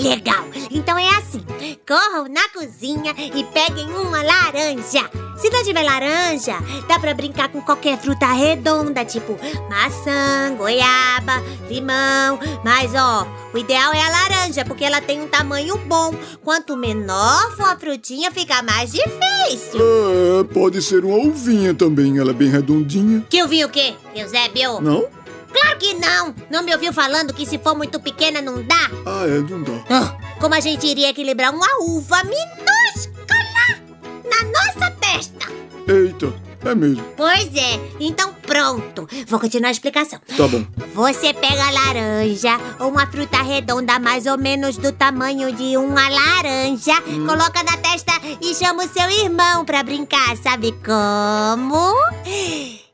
Legal! 0.00 0.46
Então 0.70 0.98
é 0.98 1.08
assim: 1.16 1.44
corram 1.86 2.26
na 2.28 2.48
cozinha 2.48 3.14
e 3.18 3.44
peguem 3.44 3.86
uma 3.92 4.22
laranja. 4.22 5.10
Se 5.36 5.50
não 5.50 5.62
tiver 5.62 5.82
laranja, 5.82 6.54
dá 6.88 6.98
pra 6.98 7.14
brincar 7.14 7.48
com 7.48 7.60
qualquer 7.60 7.98
fruta 7.98 8.26
redonda, 8.26 9.04
tipo 9.04 9.38
maçã, 9.68 10.54
goiaba, 10.56 11.42
limão. 11.68 12.38
Mas 12.64 12.94
ó, 12.94 13.26
o 13.52 13.58
ideal 13.58 13.92
é 13.92 14.02
a 14.02 14.10
laranja, 14.10 14.64
porque 14.64 14.84
ela 14.84 15.00
tem 15.00 15.20
um 15.20 15.28
tamanho 15.28 15.76
bom. 15.78 16.14
Quanto 16.42 16.76
menor 16.76 17.54
for 17.56 17.66
a 17.66 17.76
frutinha, 17.76 18.30
fica 18.30 18.62
mais 18.62 18.92
difícil. 18.92 19.80
É, 19.80 20.44
pode 20.44 20.80
ser 20.82 21.04
uma 21.04 21.16
uvinha 21.18 21.74
também, 21.74 22.18
ela 22.18 22.30
é 22.30 22.34
bem 22.34 22.48
redondinha. 22.50 23.24
Que 23.28 23.46
vi 23.46 23.64
o 23.64 23.68
quê, 23.68 23.94
Eusébio? 24.14 24.80
Não? 24.80 25.19
Claro 25.52 25.78
que 25.78 25.94
não! 25.94 26.34
Não 26.50 26.62
me 26.62 26.72
ouviu 26.72 26.92
falando 26.92 27.32
que 27.34 27.46
se 27.46 27.58
for 27.58 27.74
muito 27.76 27.98
pequena 28.00 28.40
não 28.40 28.62
dá? 28.62 28.90
Ah, 29.06 29.24
é, 29.26 29.38
não 29.40 29.62
dá. 29.62 29.84
Ah, 29.90 30.16
como 30.38 30.54
a 30.54 30.60
gente 30.60 30.86
iria 30.86 31.10
equilibrar 31.10 31.54
uma 31.54 31.66
uva 31.80 32.22
minúscula 32.24 33.80
na 34.24 34.44
nossa 34.50 34.90
testa? 34.92 35.50
Eita, 35.88 36.32
é 36.64 36.74
mesmo. 36.74 37.04
Pois 37.16 37.54
é, 37.54 37.80
então 37.98 38.32
pronto. 38.46 39.08
Vou 39.26 39.40
continuar 39.40 39.68
a 39.68 39.72
explicação. 39.72 40.20
Tá 40.36 40.46
bom. 40.48 40.64
Você 40.94 41.32
pega 41.34 41.66
a 41.66 41.70
laranja, 41.70 42.58
uma 42.80 43.06
fruta 43.06 43.42
redonda 43.42 43.98
mais 43.98 44.26
ou 44.26 44.36
menos 44.38 44.76
do 44.76 44.92
tamanho 44.92 45.52
de 45.52 45.76
uma 45.76 46.08
laranja, 46.08 47.00
coloca 47.26 47.62
na 47.62 47.76
testa 47.76 48.12
e 48.40 48.54
chama 48.54 48.84
o 48.84 48.88
seu 48.88 49.08
irmão 49.10 49.64
pra 49.64 49.82
brincar. 49.82 50.36
Sabe 50.36 50.72
como? 50.84 51.94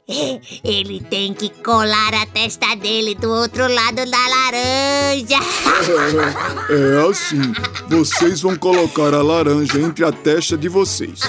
Ele 0.63 1.01
tem 1.01 1.35
que 1.35 1.49
colar 1.49 2.15
a 2.15 2.27
testa 2.27 2.77
dele 2.77 3.15
do 3.17 3.29
outro 3.29 3.67
lado 3.73 3.97
da 4.09 4.29
laranja. 4.29 5.39
É 6.69 7.09
assim. 7.09 7.53
Vocês 7.89 8.41
vão 8.41 8.57
colocar 8.57 9.15
a 9.15 9.23
laranja 9.23 9.81
entre 9.81 10.05
a 10.05 10.11
testa 10.11 10.57
de 10.57 10.69
vocês. 10.69 11.21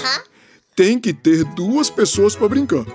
Tem 0.76 1.00
que 1.00 1.14
ter 1.14 1.44
duas 1.44 1.90
pessoas 1.90 2.36
pra 2.36 2.48
brincar. 2.48 2.86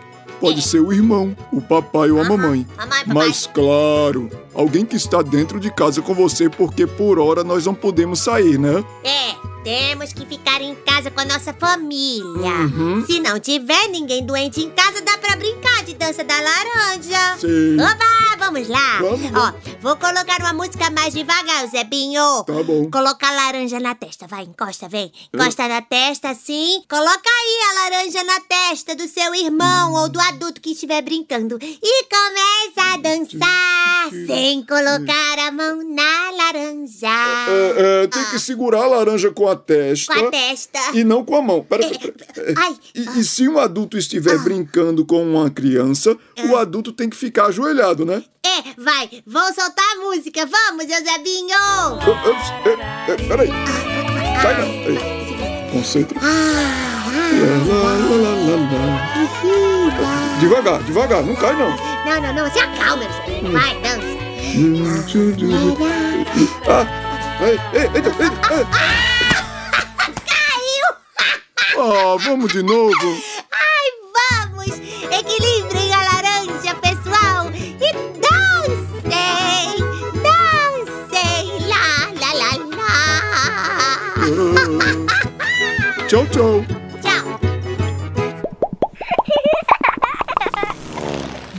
Pode 0.42 0.60
ser 0.60 0.80
o 0.80 0.92
irmão, 0.92 1.36
o 1.52 1.60
papai 1.60 2.10
ou 2.10 2.20
a 2.20 2.24
mamãe. 2.24 2.66
Mamãe, 2.76 3.04
papai. 3.04 3.14
Mas 3.14 3.46
claro, 3.46 4.28
alguém 4.52 4.84
que 4.84 4.96
está 4.96 5.22
dentro 5.22 5.60
de 5.60 5.70
casa 5.70 6.02
com 6.02 6.12
você, 6.12 6.50
porque 6.50 6.84
por 6.84 7.18
hora 7.18 7.44
nós 7.44 7.64
não 7.64 7.74
podemos 7.74 8.18
sair, 8.18 8.58
né? 8.58 8.84
É, 9.04 9.36
temos 9.62 10.12
que 10.12 10.26
ficar 10.26 10.60
em 10.60 10.74
casa 10.74 11.12
com 11.12 11.20
a 11.20 11.24
nossa 11.24 11.52
família. 11.52 12.24
Uhum. 12.24 13.06
Se 13.06 13.20
não 13.20 13.38
tiver 13.38 13.88
ninguém 13.88 14.26
doente 14.26 14.60
em 14.60 14.70
casa, 14.70 15.00
dá 15.00 15.16
pra 15.18 15.36
brincar 15.36 15.84
de 15.84 15.94
dança 15.94 16.24
da 16.24 16.34
laranja. 16.34 17.38
Sim. 17.38 17.76
Oba, 17.80 18.36
vamos 18.38 18.66
lá. 18.66 18.98
Vamos. 19.00 19.30
Ó, 19.32 19.52
vou 19.80 19.96
colocar 19.96 20.40
uma 20.40 20.52
música 20.52 20.90
mais 20.90 21.14
devagar, 21.14 21.68
Zebinho. 21.68 22.42
Tá 22.44 22.62
bom. 22.64 22.90
Coloca 22.90 23.28
a 23.28 23.30
laranja 23.30 23.78
na 23.78 23.94
testa, 23.94 24.26
vai, 24.26 24.42
encosta, 24.42 24.88
vem. 24.88 25.12
Encosta 25.32 25.68
na 25.68 25.80
testa, 25.80 26.30
assim. 26.30 26.82
Coloca 26.88 27.30
aí 27.30 27.60
a 27.70 27.82
laranja 27.82 28.24
na 28.24 28.40
testa 28.40 28.96
do 28.96 29.06
seu 29.06 29.32
irmão 29.34 29.92
ou 29.94 30.08
do 30.08 30.20
adulto 30.20 30.31
que 30.62 30.70
estiver 30.70 31.02
brincando. 31.02 31.58
E 31.60 32.04
começa 32.04 32.94
a 32.94 32.96
dançar 32.96 34.10
sem 34.26 34.64
colocar 34.64 35.38
a 35.40 35.50
mão 35.50 35.82
na 35.92 36.30
laranja. 36.30 37.48
É, 37.48 38.04
é, 38.04 38.06
tem 38.06 38.24
que 38.30 38.38
segurar 38.38 38.84
a 38.84 38.86
laranja 38.86 39.30
com 39.32 39.48
a 39.48 39.56
testa. 39.56 40.12
Ah. 40.14 40.20
Com 40.20 40.26
a 40.28 40.30
testa. 40.30 40.78
E 40.94 41.02
não 41.02 41.24
com 41.24 41.34
a 41.34 41.42
mão. 41.42 41.64
Pera, 41.64 41.88
pera. 41.88 42.54
Ai. 42.56 42.76
E, 42.94 43.20
e 43.20 43.24
se 43.24 43.48
um 43.48 43.58
adulto 43.58 43.98
estiver 43.98 44.38
brincando 44.38 45.04
com 45.04 45.22
uma 45.22 45.50
criança, 45.50 46.16
o 46.48 46.56
adulto 46.56 46.92
tem 46.92 47.10
que 47.10 47.16
ficar 47.16 47.46
ajoelhado, 47.46 48.06
né? 48.06 48.22
É, 48.44 48.80
vai, 48.80 49.22
vou 49.26 49.52
soltar 49.52 49.84
a 49.94 50.00
música. 50.00 50.46
Vamos, 50.46 50.84
Eusebinho! 50.84 51.54
É, 52.64 53.12
é, 53.12 53.16
peraí. 53.28 53.50
Concentra. 55.72 56.20
Lá. 56.20 57.01
Devagar, 60.40 60.82
devagar, 60.82 61.22
não 61.22 61.36
cai 61.36 61.54
não. 61.54 61.76
Não, 62.04 62.20
não, 62.22 62.32
não, 62.34 62.50
se 62.50 62.58
acalma. 62.58 63.04
Vai, 63.52 63.80
dança. 63.80 64.22
Ah, 66.66 66.86
ei, 67.42 67.60
ei, 67.74 67.86
eita, 67.94 68.08
eita, 68.08 68.54
ei. 68.54 68.64
Caiu! 70.26 70.88
Ah, 71.78 72.16
vamos 72.18 72.52
de 72.52 72.62
novo. 72.62 73.16
Ai, 73.52 73.88
vamos! 74.48 74.80
Equilibrem 75.10 75.94
a 75.94 75.98
laranja, 75.98 76.74
pessoal! 76.80 77.50
E 77.54 77.92
dancem! 78.20 79.76
Dancem! 80.22 81.42
Lá, 81.68 81.86
lá, 82.20 82.30
lá, 82.34 82.50
lá! 82.76 82.92
Tchau. 86.08 86.26
Tchau! 86.26 86.81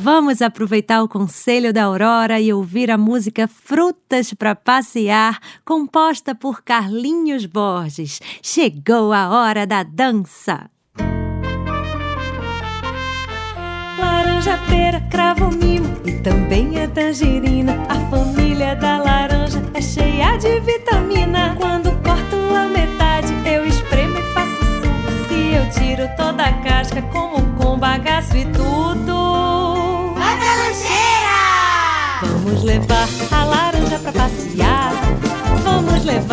Vamos 0.03 0.41
aproveitar 0.41 1.01
o 1.01 1.07
conselho 1.07 1.71
da 1.71 1.85
Aurora 1.85 2.37
e 2.37 2.51
ouvir 2.51 2.91
a 2.91 2.97
música 2.97 3.47
Frutas 3.47 4.33
para 4.33 4.53
Passear, 4.53 5.39
composta 5.63 6.35
por 6.35 6.61
Carlinhos 6.61 7.45
Borges. 7.45 8.19
Chegou 8.41 9.13
a 9.13 9.29
hora 9.29 9.65
da 9.65 9.81
dança! 9.81 10.69
Laranja, 13.97 14.59
pera, 14.67 14.99
cravo, 15.09 15.49
mimo 15.49 15.87
e 16.03 16.11
também 16.19 16.77
é 16.77 16.87
tangerina. 16.87 17.81
A 17.87 17.95
família 18.09 18.75
da 18.75 18.97
laranja 18.97 19.63
é 19.73 19.81
cheia 19.81 20.35
de 20.35 20.59
vitamina. 20.59 21.55
Quando 21.57 21.91
corto 22.03 22.35
a 22.53 22.67
metade, 22.67 23.33
eu 23.49 23.65
espremo 23.65 24.17
e 24.19 24.33
faço 24.33 24.65
suco. 24.81 25.29
Se 25.29 25.53
eu 25.55 25.69
tiro 25.69 26.09
toda 26.17 26.43
a 26.43 26.61
casca, 26.61 27.01
como 27.03 27.41
com 27.55 27.79
bagaço 27.79 28.35
e 28.35 28.43
tudo. 28.47 29.02
Vamos 32.63 32.77
levar 32.77 33.09
a 33.29 33.43
laranja 33.43 33.99
pra 33.99 34.11
passear. 34.13 34.93
Vamos 35.65 36.05
levar 36.05 36.32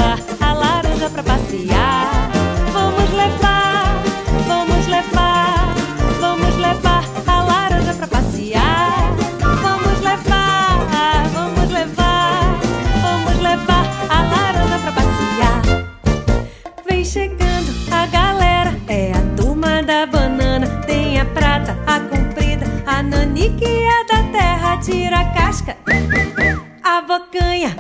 casca, 25.31 25.77
a 26.83 27.01
bocanha. 27.03 27.77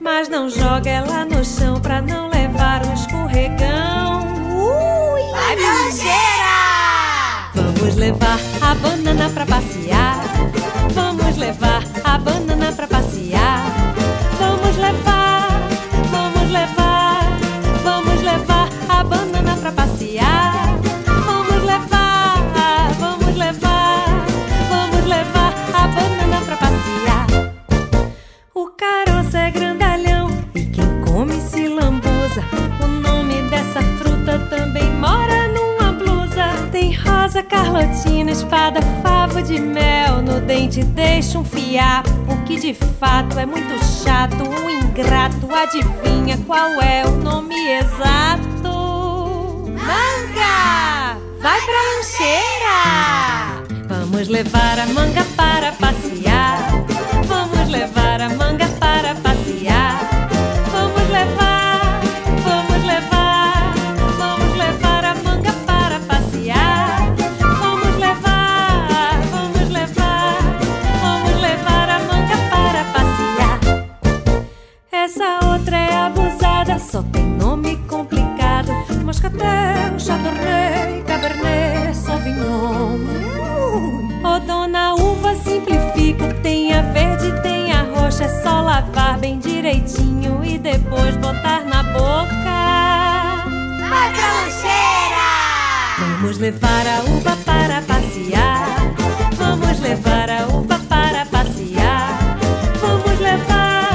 Mas 0.00 0.28
não 0.28 0.48
joga 0.48 0.90
ela 0.90 1.24
no 1.24 1.44
chão 1.44 1.80
pra 1.80 2.00
não 2.00 2.28
levar 2.28 2.86
um 2.86 2.94
escorregão. 2.94 4.22
Ui! 4.56 5.22
Vai! 5.32 5.56
Vamos 7.54 7.96
levar 7.96 8.38
a 8.60 8.74
banana 8.74 9.30
pra 9.30 9.46
passear. 9.46 10.20
Vamos 10.94 11.36
levar 11.36 11.82
a 12.04 12.18
banana 12.18 12.72
pra 12.72 12.86
passear. 12.86 13.67
Rosa, 37.68 37.88
carlotina, 37.88 38.30
espada, 38.30 38.80
favo 39.02 39.42
de 39.42 39.60
mel. 39.60 40.22
No 40.22 40.40
dente 40.40 40.82
deixa 40.82 41.38
um 41.38 41.44
fiapo 41.44 42.10
que 42.46 42.58
de 42.58 42.74
fato 42.74 43.38
é 43.38 43.46
muito 43.46 43.78
chato. 43.84 44.36
Um 44.42 44.70
ingrato 44.70 45.48
adivinha 45.54 46.38
qual 46.46 46.80
é 46.80 47.06
o 47.06 47.10
nome 47.10 47.54
exato? 47.54 48.68
Manga! 49.68 51.18
Vai 51.40 51.60
pra 51.60 51.82
lancheira! 51.96 52.78
Vamos 53.88 54.28
levar 54.28 54.78
a 54.78 54.86
manga 54.86 55.24
para 55.36 55.72
passear. 55.72 56.57
Lavar 88.78 89.18
bem 89.18 89.40
direitinho 89.40 90.44
e 90.44 90.56
depois 90.56 91.16
botar 91.16 91.64
na 91.64 91.82
boca. 91.82 92.58
Vai 93.88 94.12
pra 94.12 94.32
lancheira! 94.34 95.28
Vamos 95.98 96.38
levar 96.38 96.86
a 96.86 97.02
uva 97.10 97.36
para 97.44 97.82
passear. 97.82 98.68
Vamos 99.36 99.80
levar 99.80 100.30
a 100.30 100.46
uva 100.46 100.78
para 100.88 101.26
passear. 101.26 102.18
Vamos 102.80 103.18
levar, 103.18 103.88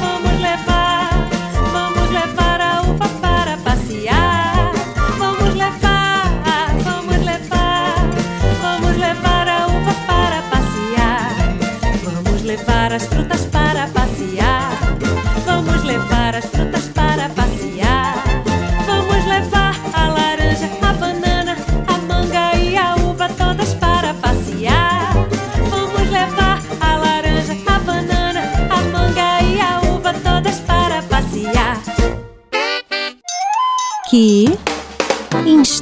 vamos 0.00 0.40
levar, 0.40 1.10
vamos 1.72 2.10
levar 2.10 2.60
a 2.60 2.82
uva 2.82 3.08
para 3.20 3.56
passear. 3.58 4.72
Vamos 5.18 5.54
levar, 5.54 6.32
vamos 6.84 7.24
levar, 7.24 7.94
vamos 8.60 8.96
levar 8.96 9.48
a 9.48 9.66
uva 9.68 9.94
para 10.08 10.42
passear. 10.50 11.30
Vamos 12.04 12.42
levar 12.42 12.92
as 12.92 13.06
frutas 13.06 13.46
para 13.46 13.55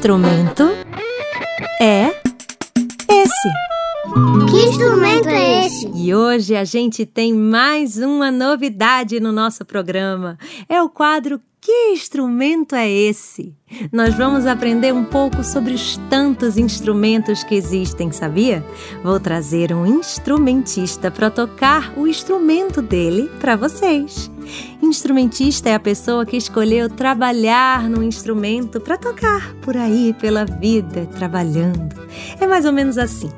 instrumento 0.05 0.65
é 1.81 2.11
esse? 3.11 3.49
Que 4.51 4.67
instrumento 4.69 5.29
é 5.31 5.65
esse? 5.65 5.91
E 5.95 6.15
hoje 6.15 6.55
a 6.55 6.63
gente 6.63 7.07
tem 7.07 7.33
mais 7.33 7.97
uma 7.97 8.31
novidade 8.31 9.19
no 9.19 9.33
nosso 9.33 9.65
programa. 9.65 10.37
É 10.69 10.83
o 10.83 10.91
quadro 10.91 11.41
Que 11.65 11.93
instrumento 11.93 12.77
é 12.77 12.91
esse? 12.91 13.57
Nós 13.91 14.15
vamos 14.15 14.45
aprender 14.45 14.93
um 14.93 15.03
pouco 15.03 15.43
sobre 15.43 15.73
os 15.73 15.97
tantos 16.11 16.59
instrumentos 16.59 17.43
que 17.43 17.55
existem, 17.55 18.13
sabia? 18.13 18.63
Vou 19.03 19.19
trazer 19.19 19.73
um 19.73 19.87
instrumentista 19.87 21.11
para 21.11 21.31
tocar 21.31 21.95
o 21.97 22.07
instrumento 22.07 22.83
dele 22.83 23.31
para 23.41 23.57
vocês. 23.57 24.31
Instrumentista 24.83 25.71
é 25.71 25.75
a 25.75 25.81
pessoa 25.81 26.27
que 26.27 26.37
escolheu 26.37 26.91
trabalhar 26.91 27.89
no 27.89 28.03
instrumento 28.03 28.79
para 28.79 28.99
tocar 28.99 29.55
por 29.63 29.75
aí 29.75 30.15
pela 30.21 30.45
vida, 30.45 31.07
trabalhando. 31.17 31.97
É 32.39 32.47
mais 32.47 32.67
ou 32.67 32.75
menos 32.75 32.99
assim. 32.99 33.31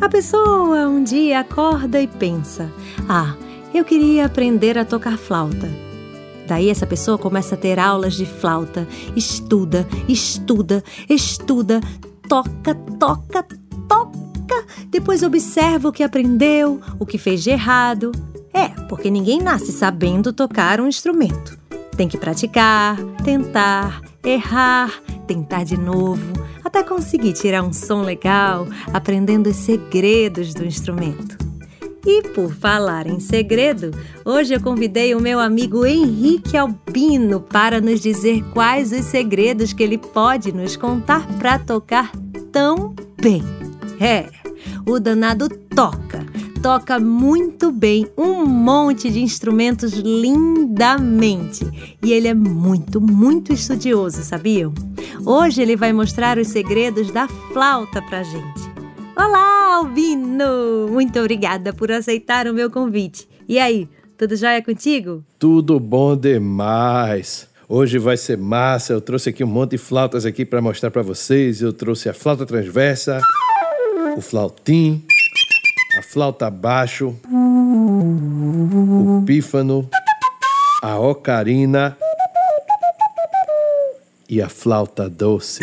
A 0.00 0.08
pessoa 0.08 0.86
um 0.86 1.02
dia 1.02 1.40
acorda 1.40 2.00
e 2.00 2.06
pensa: 2.06 2.72
Ah, 3.08 3.34
eu 3.74 3.84
queria 3.84 4.26
aprender 4.26 4.78
a 4.78 4.84
tocar 4.84 5.18
flauta. 5.18 5.91
Daí 6.46 6.68
essa 6.68 6.86
pessoa 6.86 7.18
começa 7.18 7.54
a 7.54 7.58
ter 7.58 7.78
aulas 7.78 8.14
de 8.14 8.26
flauta, 8.26 8.86
estuda, 9.14 9.86
estuda, 10.08 10.82
estuda, 11.08 11.80
toca, 12.28 12.74
toca, 12.98 13.46
toca. 13.88 14.66
Depois 14.88 15.22
observa 15.22 15.88
o 15.88 15.92
que 15.92 16.02
aprendeu, 16.02 16.80
o 16.98 17.06
que 17.06 17.18
fez 17.18 17.42
de 17.42 17.50
errado. 17.50 18.12
É, 18.52 18.68
porque 18.88 19.10
ninguém 19.10 19.40
nasce 19.40 19.72
sabendo 19.72 20.32
tocar 20.32 20.80
um 20.80 20.86
instrumento. 20.86 21.58
Tem 21.96 22.08
que 22.08 22.18
praticar, 22.18 22.96
tentar, 23.24 24.02
errar, 24.24 24.92
tentar 25.26 25.64
de 25.64 25.76
novo, 25.76 26.32
até 26.64 26.82
conseguir 26.82 27.32
tirar 27.32 27.62
um 27.62 27.72
som 27.72 28.02
legal, 28.02 28.66
aprendendo 28.92 29.50
os 29.50 29.56
segredos 29.56 30.54
do 30.54 30.64
instrumento. 30.64 31.51
E 32.04 32.22
por 32.30 32.52
falar 32.52 33.06
em 33.06 33.20
segredo, 33.20 33.92
hoje 34.24 34.52
eu 34.52 34.60
convidei 34.60 35.14
o 35.14 35.20
meu 35.20 35.38
amigo 35.38 35.86
Henrique 35.86 36.56
Albino 36.56 37.40
para 37.40 37.80
nos 37.80 38.00
dizer 38.00 38.42
quais 38.52 38.90
os 38.90 39.04
segredos 39.04 39.72
que 39.72 39.84
ele 39.84 39.96
pode 39.96 40.50
nos 40.50 40.76
contar 40.76 41.24
para 41.38 41.60
tocar 41.60 42.10
tão 42.50 42.92
bem. 43.20 43.42
É, 44.00 44.28
o 44.84 44.98
danado 44.98 45.48
toca, 45.48 46.26
toca 46.60 46.98
muito 46.98 47.70
bem 47.70 48.08
um 48.18 48.44
monte 48.44 49.08
de 49.08 49.20
instrumentos 49.20 49.92
lindamente. 49.92 51.64
E 52.02 52.12
ele 52.12 52.26
é 52.26 52.34
muito, 52.34 53.00
muito 53.00 53.52
estudioso, 53.52 54.24
sabiam? 54.24 54.74
Hoje 55.24 55.62
ele 55.62 55.76
vai 55.76 55.92
mostrar 55.92 56.36
os 56.36 56.48
segredos 56.48 57.12
da 57.12 57.28
flauta 57.28 58.02
pra 58.02 58.24
gente. 58.24 58.71
Olá, 59.16 59.76
Albino! 59.76 60.88
Muito 60.90 61.18
obrigada 61.18 61.72
por 61.72 61.92
aceitar 61.92 62.46
o 62.46 62.54
meu 62.54 62.70
convite. 62.70 63.28
E 63.46 63.58
aí, 63.58 63.86
tudo 64.16 64.34
jóia 64.36 64.62
contigo? 64.62 65.22
Tudo 65.38 65.78
bom 65.78 66.16
demais. 66.16 67.46
Hoje 67.68 67.98
vai 67.98 68.16
ser 68.16 68.38
massa. 68.38 68.94
Eu 68.94 69.00
trouxe 69.00 69.28
aqui 69.28 69.44
um 69.44 69.48
monte 69.48 69.72
de 69.72 69.78
flautas 69.78 70.24
aqui 70.24 70.44
para 70.44 70.62
mostrar 70.62 70.90
para 70.90 71.02
vocês. 71.02 71.60
Eu 71.60 71.72
trouxe 71.72 72.08
a 72.08 72.14
flauta 72.14 72.46
transversa, 72.46 73.20
o 74.16 74.20
flautim, 74.20 75.04
a 75.98 76.02
flauta 76.02 76.50
baixo, 76.50 77.14
o 77.30 79.22
pífano, 79.26 79.88
a 80.82 80.98
ocarina 80.98 81.98
e 84.28 84.40
a 84.40 84.48
flauta 84.48 85.08
doce. 85.08 85.60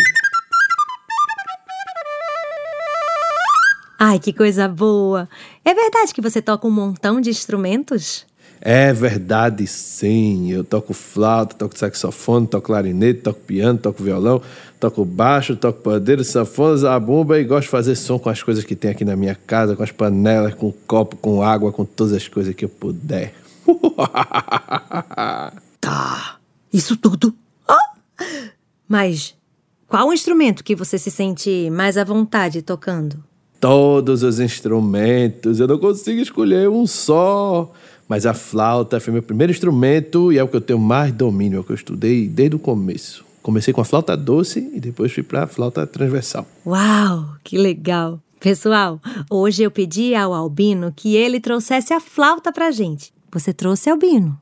Ai, 4.10 4.17
que 4.17 4.34
coisa 4.34 4.67
boa! 4.67 5.30
É 5.63 5.72
verdade 5.72 6.15
que 6.15 6.19
você 6.19 6.41
toca 6.41 6.65
um 6.65 6.72
montão 6.72 7.22
de 7.22 7.30
instrumentos? 7.30 8.26
É 8.60 8.91
verdade, 8.91 9.67
sim. 9.67 10.52
Eu 10.52 10.63
toco 10.63 10.95
flauta, 10.95 11.56
toco 11.56 11.78
saxofone, 11.78 12.48
toco 12.48 12.65
clarinete, 12.65 13.22
toco 13.22 13.39
piano, 13.41 13.78
toco 13.78 14.02
violão, 14.02 14.41
toco 14.80 15.06
baixo, 15.06 15.56
toco 15.56 15.84
pandeiro, 15.84 16.24
sanfona, 16.24 16.78
zabumba 16.78 17.39
e 17.39 17.43
gosto 17.43 17.65
de 17.65 17.69
fazer 17.69 17.95
som 17.95 18.17
com 18.17 18.32
as 18.32 18.41
coisas 18.41 18.63
que 18.63 18.76
tem 18.76 18.89
aqui 18.89 19.06
na 19.06 19.15
minha 19.15 19.36
casa, 19.36 19.76
com 19.76 19.84
as 19.84 19.91
panelas, 19.91 20.56
com 20.56 20.69
o 20.69 20.74
copo, 20.74 21.15
com 21.15 21.43
água, 21.43 21.72
com 21.72 21.86
todas 21.86 22.13
as 22.13 22.28
coisas 22.28 22.56
que 22.56 22.65
eu 22.65 22.69
puder. 22.69 23.36
tá, 25.80 26.39
isso 26.74 26.98
tudo. 26.98 27.32
Oh! 27.69 28.24
Mas 28.88 29.36
qual 29.88 30.12
instrumento 30.12 30.63
que 30.63 30.76
você 30.76 30.98
se 30.98 31.12
sente 31.12 31.69
mais 31.69 31.95
à 31.95 32.04
vontade 32.04 32.63
tocando? 32.63 33.29
Todos 33.60 34.24
os 34.24 34.39
instrumentos. 34.39 35.60
Eu 35.60 35.67
não 35.67 35.78
consigo 35.78 36.22
escolher 36.22 36.69
um 36.69 36.88
só. 36.88 37.72
Mas 38.08 38.26
a 38.26 38.34
flauta 38.34 39.00
foi 39.00 39.13
meu 39.13 39.22
primeiro 39.22 39.52
instrumento 39.52 40.34
e 40.34 40.39
é 40.39 40.43
o 40.43 40.48
que 40.48 40.56
eu 40.56 40.62
tenho 40.62 40.80
mais 40.80 41.13
domínio, 41.13 41.58
é 41.58 41.60
o 41.60 41.63
que 41.63 41.72
eu 41.72 41.76
estudei 41.76 42.28
desde 42.28 42.56
o 42.56 42.60
começo. 42.60 43.24
Comecei 43.43 43.72
com 43.72 43.82
a 43.82 43.86
flauta 43.86 44.17
doce 44.17 44.67
e 44.74 44.80
depois 44.80 45.12
fui 45.12 45.22
para 45.22 45.43
a 45.43 45.48
flauta 45.48 45.86
transversal. 45.86 46.48
Uau, 46.65 47.36
que 47.43 47.56
legal! 47.56 48.19
Pessoal, 48.39 49.00
hoje 49.30 49.62
eu 49.62 49.69
pedi 49.69 50.15
ao 50.15 50.34
Albino 50.34 50.91
que 50.95 51.15
ele 51.15 51.39
trouxesse 51.39 51.93
a 51.93 52.00
flauta 52.00 52.52
pra 52.52 52.72
gente. 52.72 53.13
Você 53.32 53.54
trouxe, 53.54 53.89
Albino? 53.89 54.39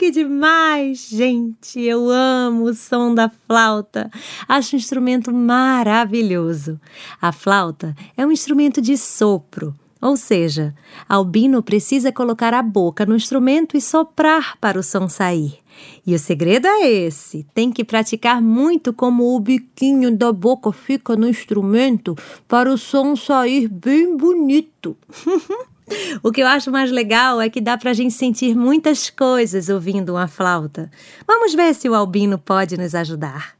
Que 0.00 0.10
demais, 0.10 1.10
gente! 1.10 1.78
Eu 1.78 2.08
amo 2.08 2.64
o 2.64 2.74
som 2.74 3.14
da 3.14 3.28
flauta. 3.28 4.10
Acho 4.48 4.74
um 4.74 4.78
instrumento 4.78 5.30
maravilhoso. 5.30 6.80
A 7.20 7.32
flauta 7.32 7.94
é 8.16 8.24
um 8.24 8.32
instrumento 8.32 8.80
de 8.80 8.96
sopro. 8.96 9.74
Ou 10.00 10.16
seja, 10.16 10.74
Albino 11.06 11.62
precisa 11.62 12.10
colocar 12.10 12.54
a 12.54 12.62
boca 12.62 13.04
no 13.04 13.14
instrumento 13.14 13.76
e 13.76 13.80
soprar 13.82 14.56
para 14.58 14.80
o 14.80 14.82
som 14.82 15.06
sair. 15.06 15.58
E 16.06 16.14
o 16.14 16.18
segredo 16.18 16.66
é 16.66 16.90
esse: 16.90 17.46
tem 17.52 17.70
que 17.70 17.84
praticar 17.84 18.40
muito 18.40 18.94
como 18.94 19.36
o 19.36 19.38
biquinho 19.38 20.16
da 20.16 20.32
boca 20.32 20.72
fica 20.72 21.14
no 21.14 21.28
instrumento 21.28 22.16
para 22.48 22.72
o 22.72 22.78
som 22.78 23.14
sair 23.14 23.68
bem 23.68 24.16
bonito. 24.16 24.96
O 26.22 26.30
que 26.30 26.40
eu 26.40 26.46
acho 26.46 26.70
mais 26.70 26.90
legal 26.90 27.40
é 27.40 27.48
que 27.48 27.60
dá 27.60 27.76
pra 27.76 27.92
gente 27.92 28.14
sentir 28.14 28.54
muitas 28.54 29.10
coisas 29.10 29.68
ouvindo 29.68 30.10
uma 30.10 30.28
flauta. 30.28 30.90
Vamos 31.26 31.54
ver 31.54 31.74
se 31.74 31.88
o 31.88 31.94
Albino 31.94 32.38
pode 32.38 32.76
nos 32.76 32.94
ajudar. 32.94 33.54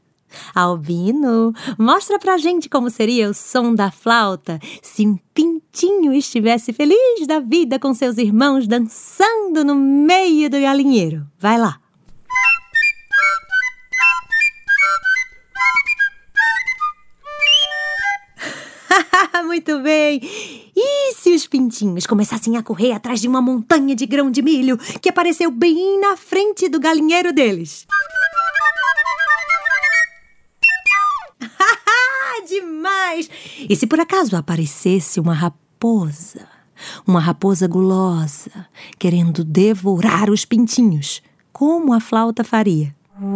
Albino, 0.55 1.53
mostra 1.77 2.17
pra 2.17 2.37
gente 2.37 2.69
como 2.69 2.89
seria 2.89 3.29
o 3.29 3.33
som 3.33 3.75
da 3.75 3.91
flauta 3.91 4.59
se 4.81 5.05
um 5.05 5.17
pintinho 5.33 6.13
estivesse 6.13 6.71
feliz 6.71 7.27
da 7.27 7.39
vida 7.39 7.77
com 7.77 7.93
seus 7.93 8.17
irmãos 8.17 8.67
dançando 8.67 9.63
no 9.63 9.75
meio 9.75 10.49
do 10.49 10.59
galinheiro. 10.59 11.25
Vai 11.37 11.57
lá. 11.59 11.81
Muito 19.43 19.79
bem! 19.79 20.21
E 20.75 21.13
se 21.13 21.33
os 21.33 21.47
pintinhos 21.47 22.05
começassem 22.05 22.57
a 22.57 22.63
correr 22.63 22.91
atrás 22.93 23.19
de 23.19 23.27
uma 23.27 23.41
montanha 23.41 23.95
de 23.95 24.05
grão 24.05 24.31
de 24.31 24.41
milho 24.41 24.77
que 24.77 25.09
apareceu 25.09 25.51
bem 25.51 25.99
na 25.99 26.15
frente 26.15 26.69
do 26.69 26.79
galinheiro 26.79 27.33
deles? 27.33 27.85
Demais! 32.47 33.29
E 33.69 33.75
se 33.75 33.87
por 33.87 33.99
acaso 33.99 34.35
aparecesse 34.35 35.19
uma 35.19 35.33
raposa? 35.33 36.47
Uma 37.05 37.19
raposa 37.19 37.67
gulosa, 37.67 38.67
querendo 38.97 39.43
devorar 39.43 40.29
os 40.29 40.45
pintinhos, 40.45 41.21
como 41.51 41.93
a 41.93 41.99
flauta 41.99 42.43
faria? 42.43 42.95
Ui! 43.23 43.27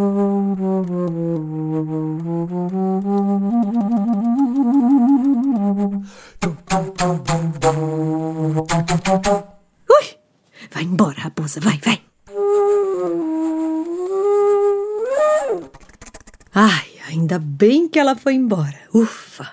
Vai 10.71 10.84
embora, 10.84 11.19
raposa, 11.19 11.60
vai, 11.60 11.80
vai! 11.86 12.02
Ai, 16.52 16.88
ainda 17.08 17.38
bem 17.38 17.88
que 17.88 18.00
ela 18.00 18.15
foi 18.15 18.34
embora. 18.34 18.80
Ufa! 18.91 19.52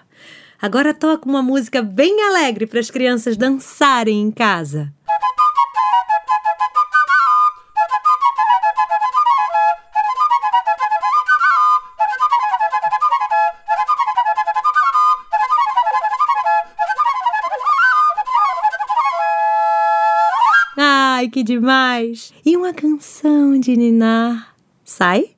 Agora 0.62 0.94
toca 0.94 1.28
uma 1.28 1.42
música 1.42 1.82
bem 1.82 2.22
alegre 2.22 2.66
para 2.66 2.80
as 2.80 2.90
crianças 2.90 3.36
dançarem 3.36 4.22
em 4.22 4.30
casa. 4.30 4.94
Que 21.32 21.42
demais! 21.42 22.30
E 22.44 22.54
uma 22.58 22.74
canção 22.74 23.58
de 23.58 23.74
ninar. 23.74 24.54
Sai? 24.84 25.30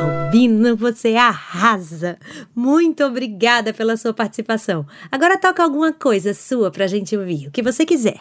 Albino, 0.00 0.76
você 0.76 1.16
arrasa! 1.16 2.18
Muito 2.62 3.02
obrigada 3.02 3.74
pela 3.74 3.96
sua 3.96 4.14
participação. 4.14 4.86
Agora 5.10 5.36
toca 5.36 5.64
alguma 5.64 5.92
coisa 5.92 6.32
sua 6.32 6.70
pra 6.70 6.86
gente 6.86 7.16
ouvir, 7.16 7.48
o 7.48 7.50
que 7.50 7.60
você 7.60 7.84
quiser. 7.84 8.20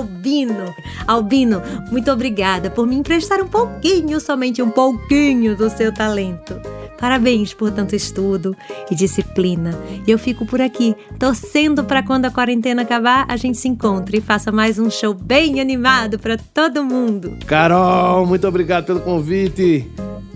Albino. 0.00 0.74
Albino, 1.06 1.62
muito 1.90 2.10
obrigada 2.10 2.70
por 2.70 2.86
me 2.86 2.96
emprestar 2.96 3.42
um 3.42 3.48
pouquinho, 3.48 4.18
somente 4.18 4.62
um 4.62 4.70
pouquinho 4.70 5.54
do 5.54 5.68
seu 5.68 5.92
talento. 5.92 6.58
Parabéns 6.98 7.52
por 7.52 7.70
tanto 7.70 7.94
estudo 7.94 8.56
e 8.90 8.94
disciplina. 8.94 9.78
E 10.06 10.10
eu 10.10 10.18
fico 10.18 10.46
por 10.46 10.60
aqui, 10.60 10.94
torcendo 11.18 11.84
para 11.84 12.02
quando 12.02 12.26
a 12.26 12.30
quarentena 12.30 12.82
acabar, 12.82 13.26
a 13.28 13.36
gente 13.36 13.58
se 13.58 13.68
encontre 13.68 14.18
e 14.18 14.20
faça 14.20 14.50
mais 14.50 14.78
um 14.78 14.90
show 14.90 15.14
bem 15.14 15.60
animado 15.60 16.18
para 16.18 16.36
todo 16.36 16.84
mundo. 16.84 17.36
Carol, 17.46 18.26
muito 18.26 18.46
obrigado 18.46 18.86
pelo 18.86 19.00
convite. 19.00 19.86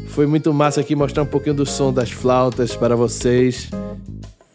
Foi 0.09 0.27
muito 0.27 0.53
massa 0.53 0.81
aqui 0.81 0.94
mostrar 0.94 1.22
um 1.22 1.27
pouquinho 1.27 1.57
do 1.57 1.66
som 1.66 1.92
das 1.92 2.11
flautas 2.11 2.77
para 2.77 2.94
vocês. 2.96 3.70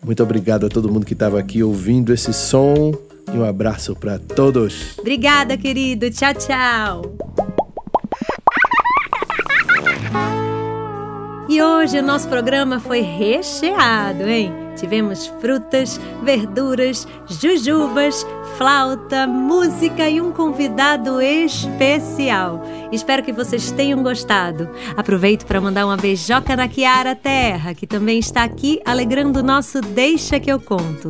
Muito 0.03 0.23
obrigado 0.23 0.65
a 0.65 0.69
todo 0.69 0.91
mundo 0.91 1.05
que 1.05 1.13
estava 1.13 1.39
aqui 1.39 1.61
ouvindo 1.63 2.13
esse 2.13 2.33
som. 2.33 3.08
E 3.33 3.37
um 3.37 3.45
abraço 3.45 3.95
para 3.95 4.17
todos. 4.17 4.97
Obrigada, 4.97 5.57
querido. 5.57 6.09
Tchau, 6.09 6.33
tchau. 6.33 7.01
E 11.47 11.61
hoje 11.61 11.97
o 11.97 12.03
nosso 12.03 12.27
programa 12.27 12.79
foi 12.79 13.01
recheado, 13.01 14.27
hein? 14.27 14.53
Tivemos 14.75 15.27
frutas, 15.41 15.99
verduras, 16.23 17.07
jujubas, 17.27 18.25
flauta, 18.55 19.25
música 19.25 20.07
e 20.07 20.21
um 20.21 20.31
convidado 20.31 21.19
especial. 21.21 22.63
Espero 22.91 23.23
que 23.23 23.33
vocês 23.33 23.71
tenham 23.71 24.01
gostado. 24.03 24.69
Aproveito 24.95 25.45
para 25.45 25.59
mandar 25.59 25.85
uma 25.85 25.97
beijoca 25.97 26.55
na 26.55 26.67
Kiara 26.67 27.15
Terra, 27.15 27.73
que 27.73 27.87
também 27.87 28.19
está 28.19 28.43
aqui 28.43 28.79
alegrando 28.85 29.39
o 29.39 29.43
nosso 29.43 29.81
Deixa 29.81 30.39
que 30.39 30.51
eu 30.51 30.59
conto. 30.59 31.09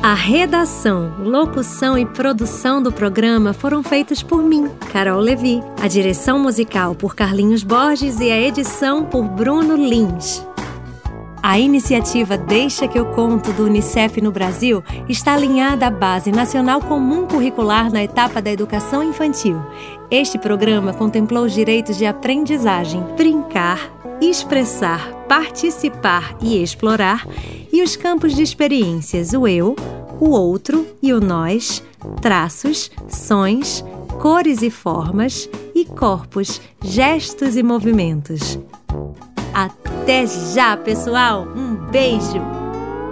A 0.00 0.14
redação, 0.14 1.12
locução 1.18 1.98
e 1.98 2.06
produção 2.06 2.80
do 2.80 2.92
programa 2.92 3.52
foram 3.52 3.82
feitas 3.82 4.22
por 4.22 4.42
mim, 4.42 4.68
Carol 4.92 5.20
Levi. 5.20 5.60
A 5.82 5.88
direção 5.88 6.38
musical 6.38 6.94
por 6.94 7.16
Carlinhos 7.16 7.64
Borges 7.64 8.20
e 8.20 8.30
a 8.30 8.40
edição 8.40 9.04
por 9.04 9.24
Bruno 9.24 9.74
Lins. 9.74 10.46
A 11.42 11.58
iniciativa 11.58 12.36
Deixa 12.38 12.86
que 12.86 12.98
eu 12.98 13.06
conto 13.06 13.52
do 13.52 13.64
Unicef 13.64 14.20
no 14.20 14.30
Brasil 14.30 14.84
está 15.08 15.34
alinhada 15.34 15.86
à 15.88 15.90
Base 15.90 16.30
Nacional 16.30 16.80
Comum 16.80 17.26
Curricular 17.26 17.92
na 17.92 18.02
etapa 18.02 18.40
da 18.40 18.52
educação 18.52 19.02
infantil. 19.02 19.60
Este 20.10 20.38
programa 20.38 20.92
contemplou 20.92 21.44
os 21.44 21.52
direitos 21.52 21.96
de 21.96 22.06
aprendizagem, 22.06 23.04
brincar, 23.16 23.90
expressar, 24.20 25.12
participar 25.28 26.36
e 26.40 26.62
explorar, 26.62 27.26
e 27.72 27.82
os 27.82 27.96
campos 27.96 28.34
de 28.34 28.42
experiências, 28.42 29.32
o 29.32 29.46
eu, 29.46 29.76
o 30.20 30.30
outro 30.30 30.86
e 31.02 31.12
o 31.12 31.20
nós, 31.20 31.82
traços, 32.20 32.90
sons, 33.08 33.84
cores 34.20 34.62
e 34.62 34.70
formas, 34.70 35.48
e 35.74 35.84
corpos, 35.84 36.60
gestos 36.82 37.56
e 37.56 37.62
movimentos. 37.62 38.58
Até 39.54 40.26
já, 40.26 40.76
pessoal! 40.76 41.46
Um 41.56 41.74
beijo! 41.90 42.57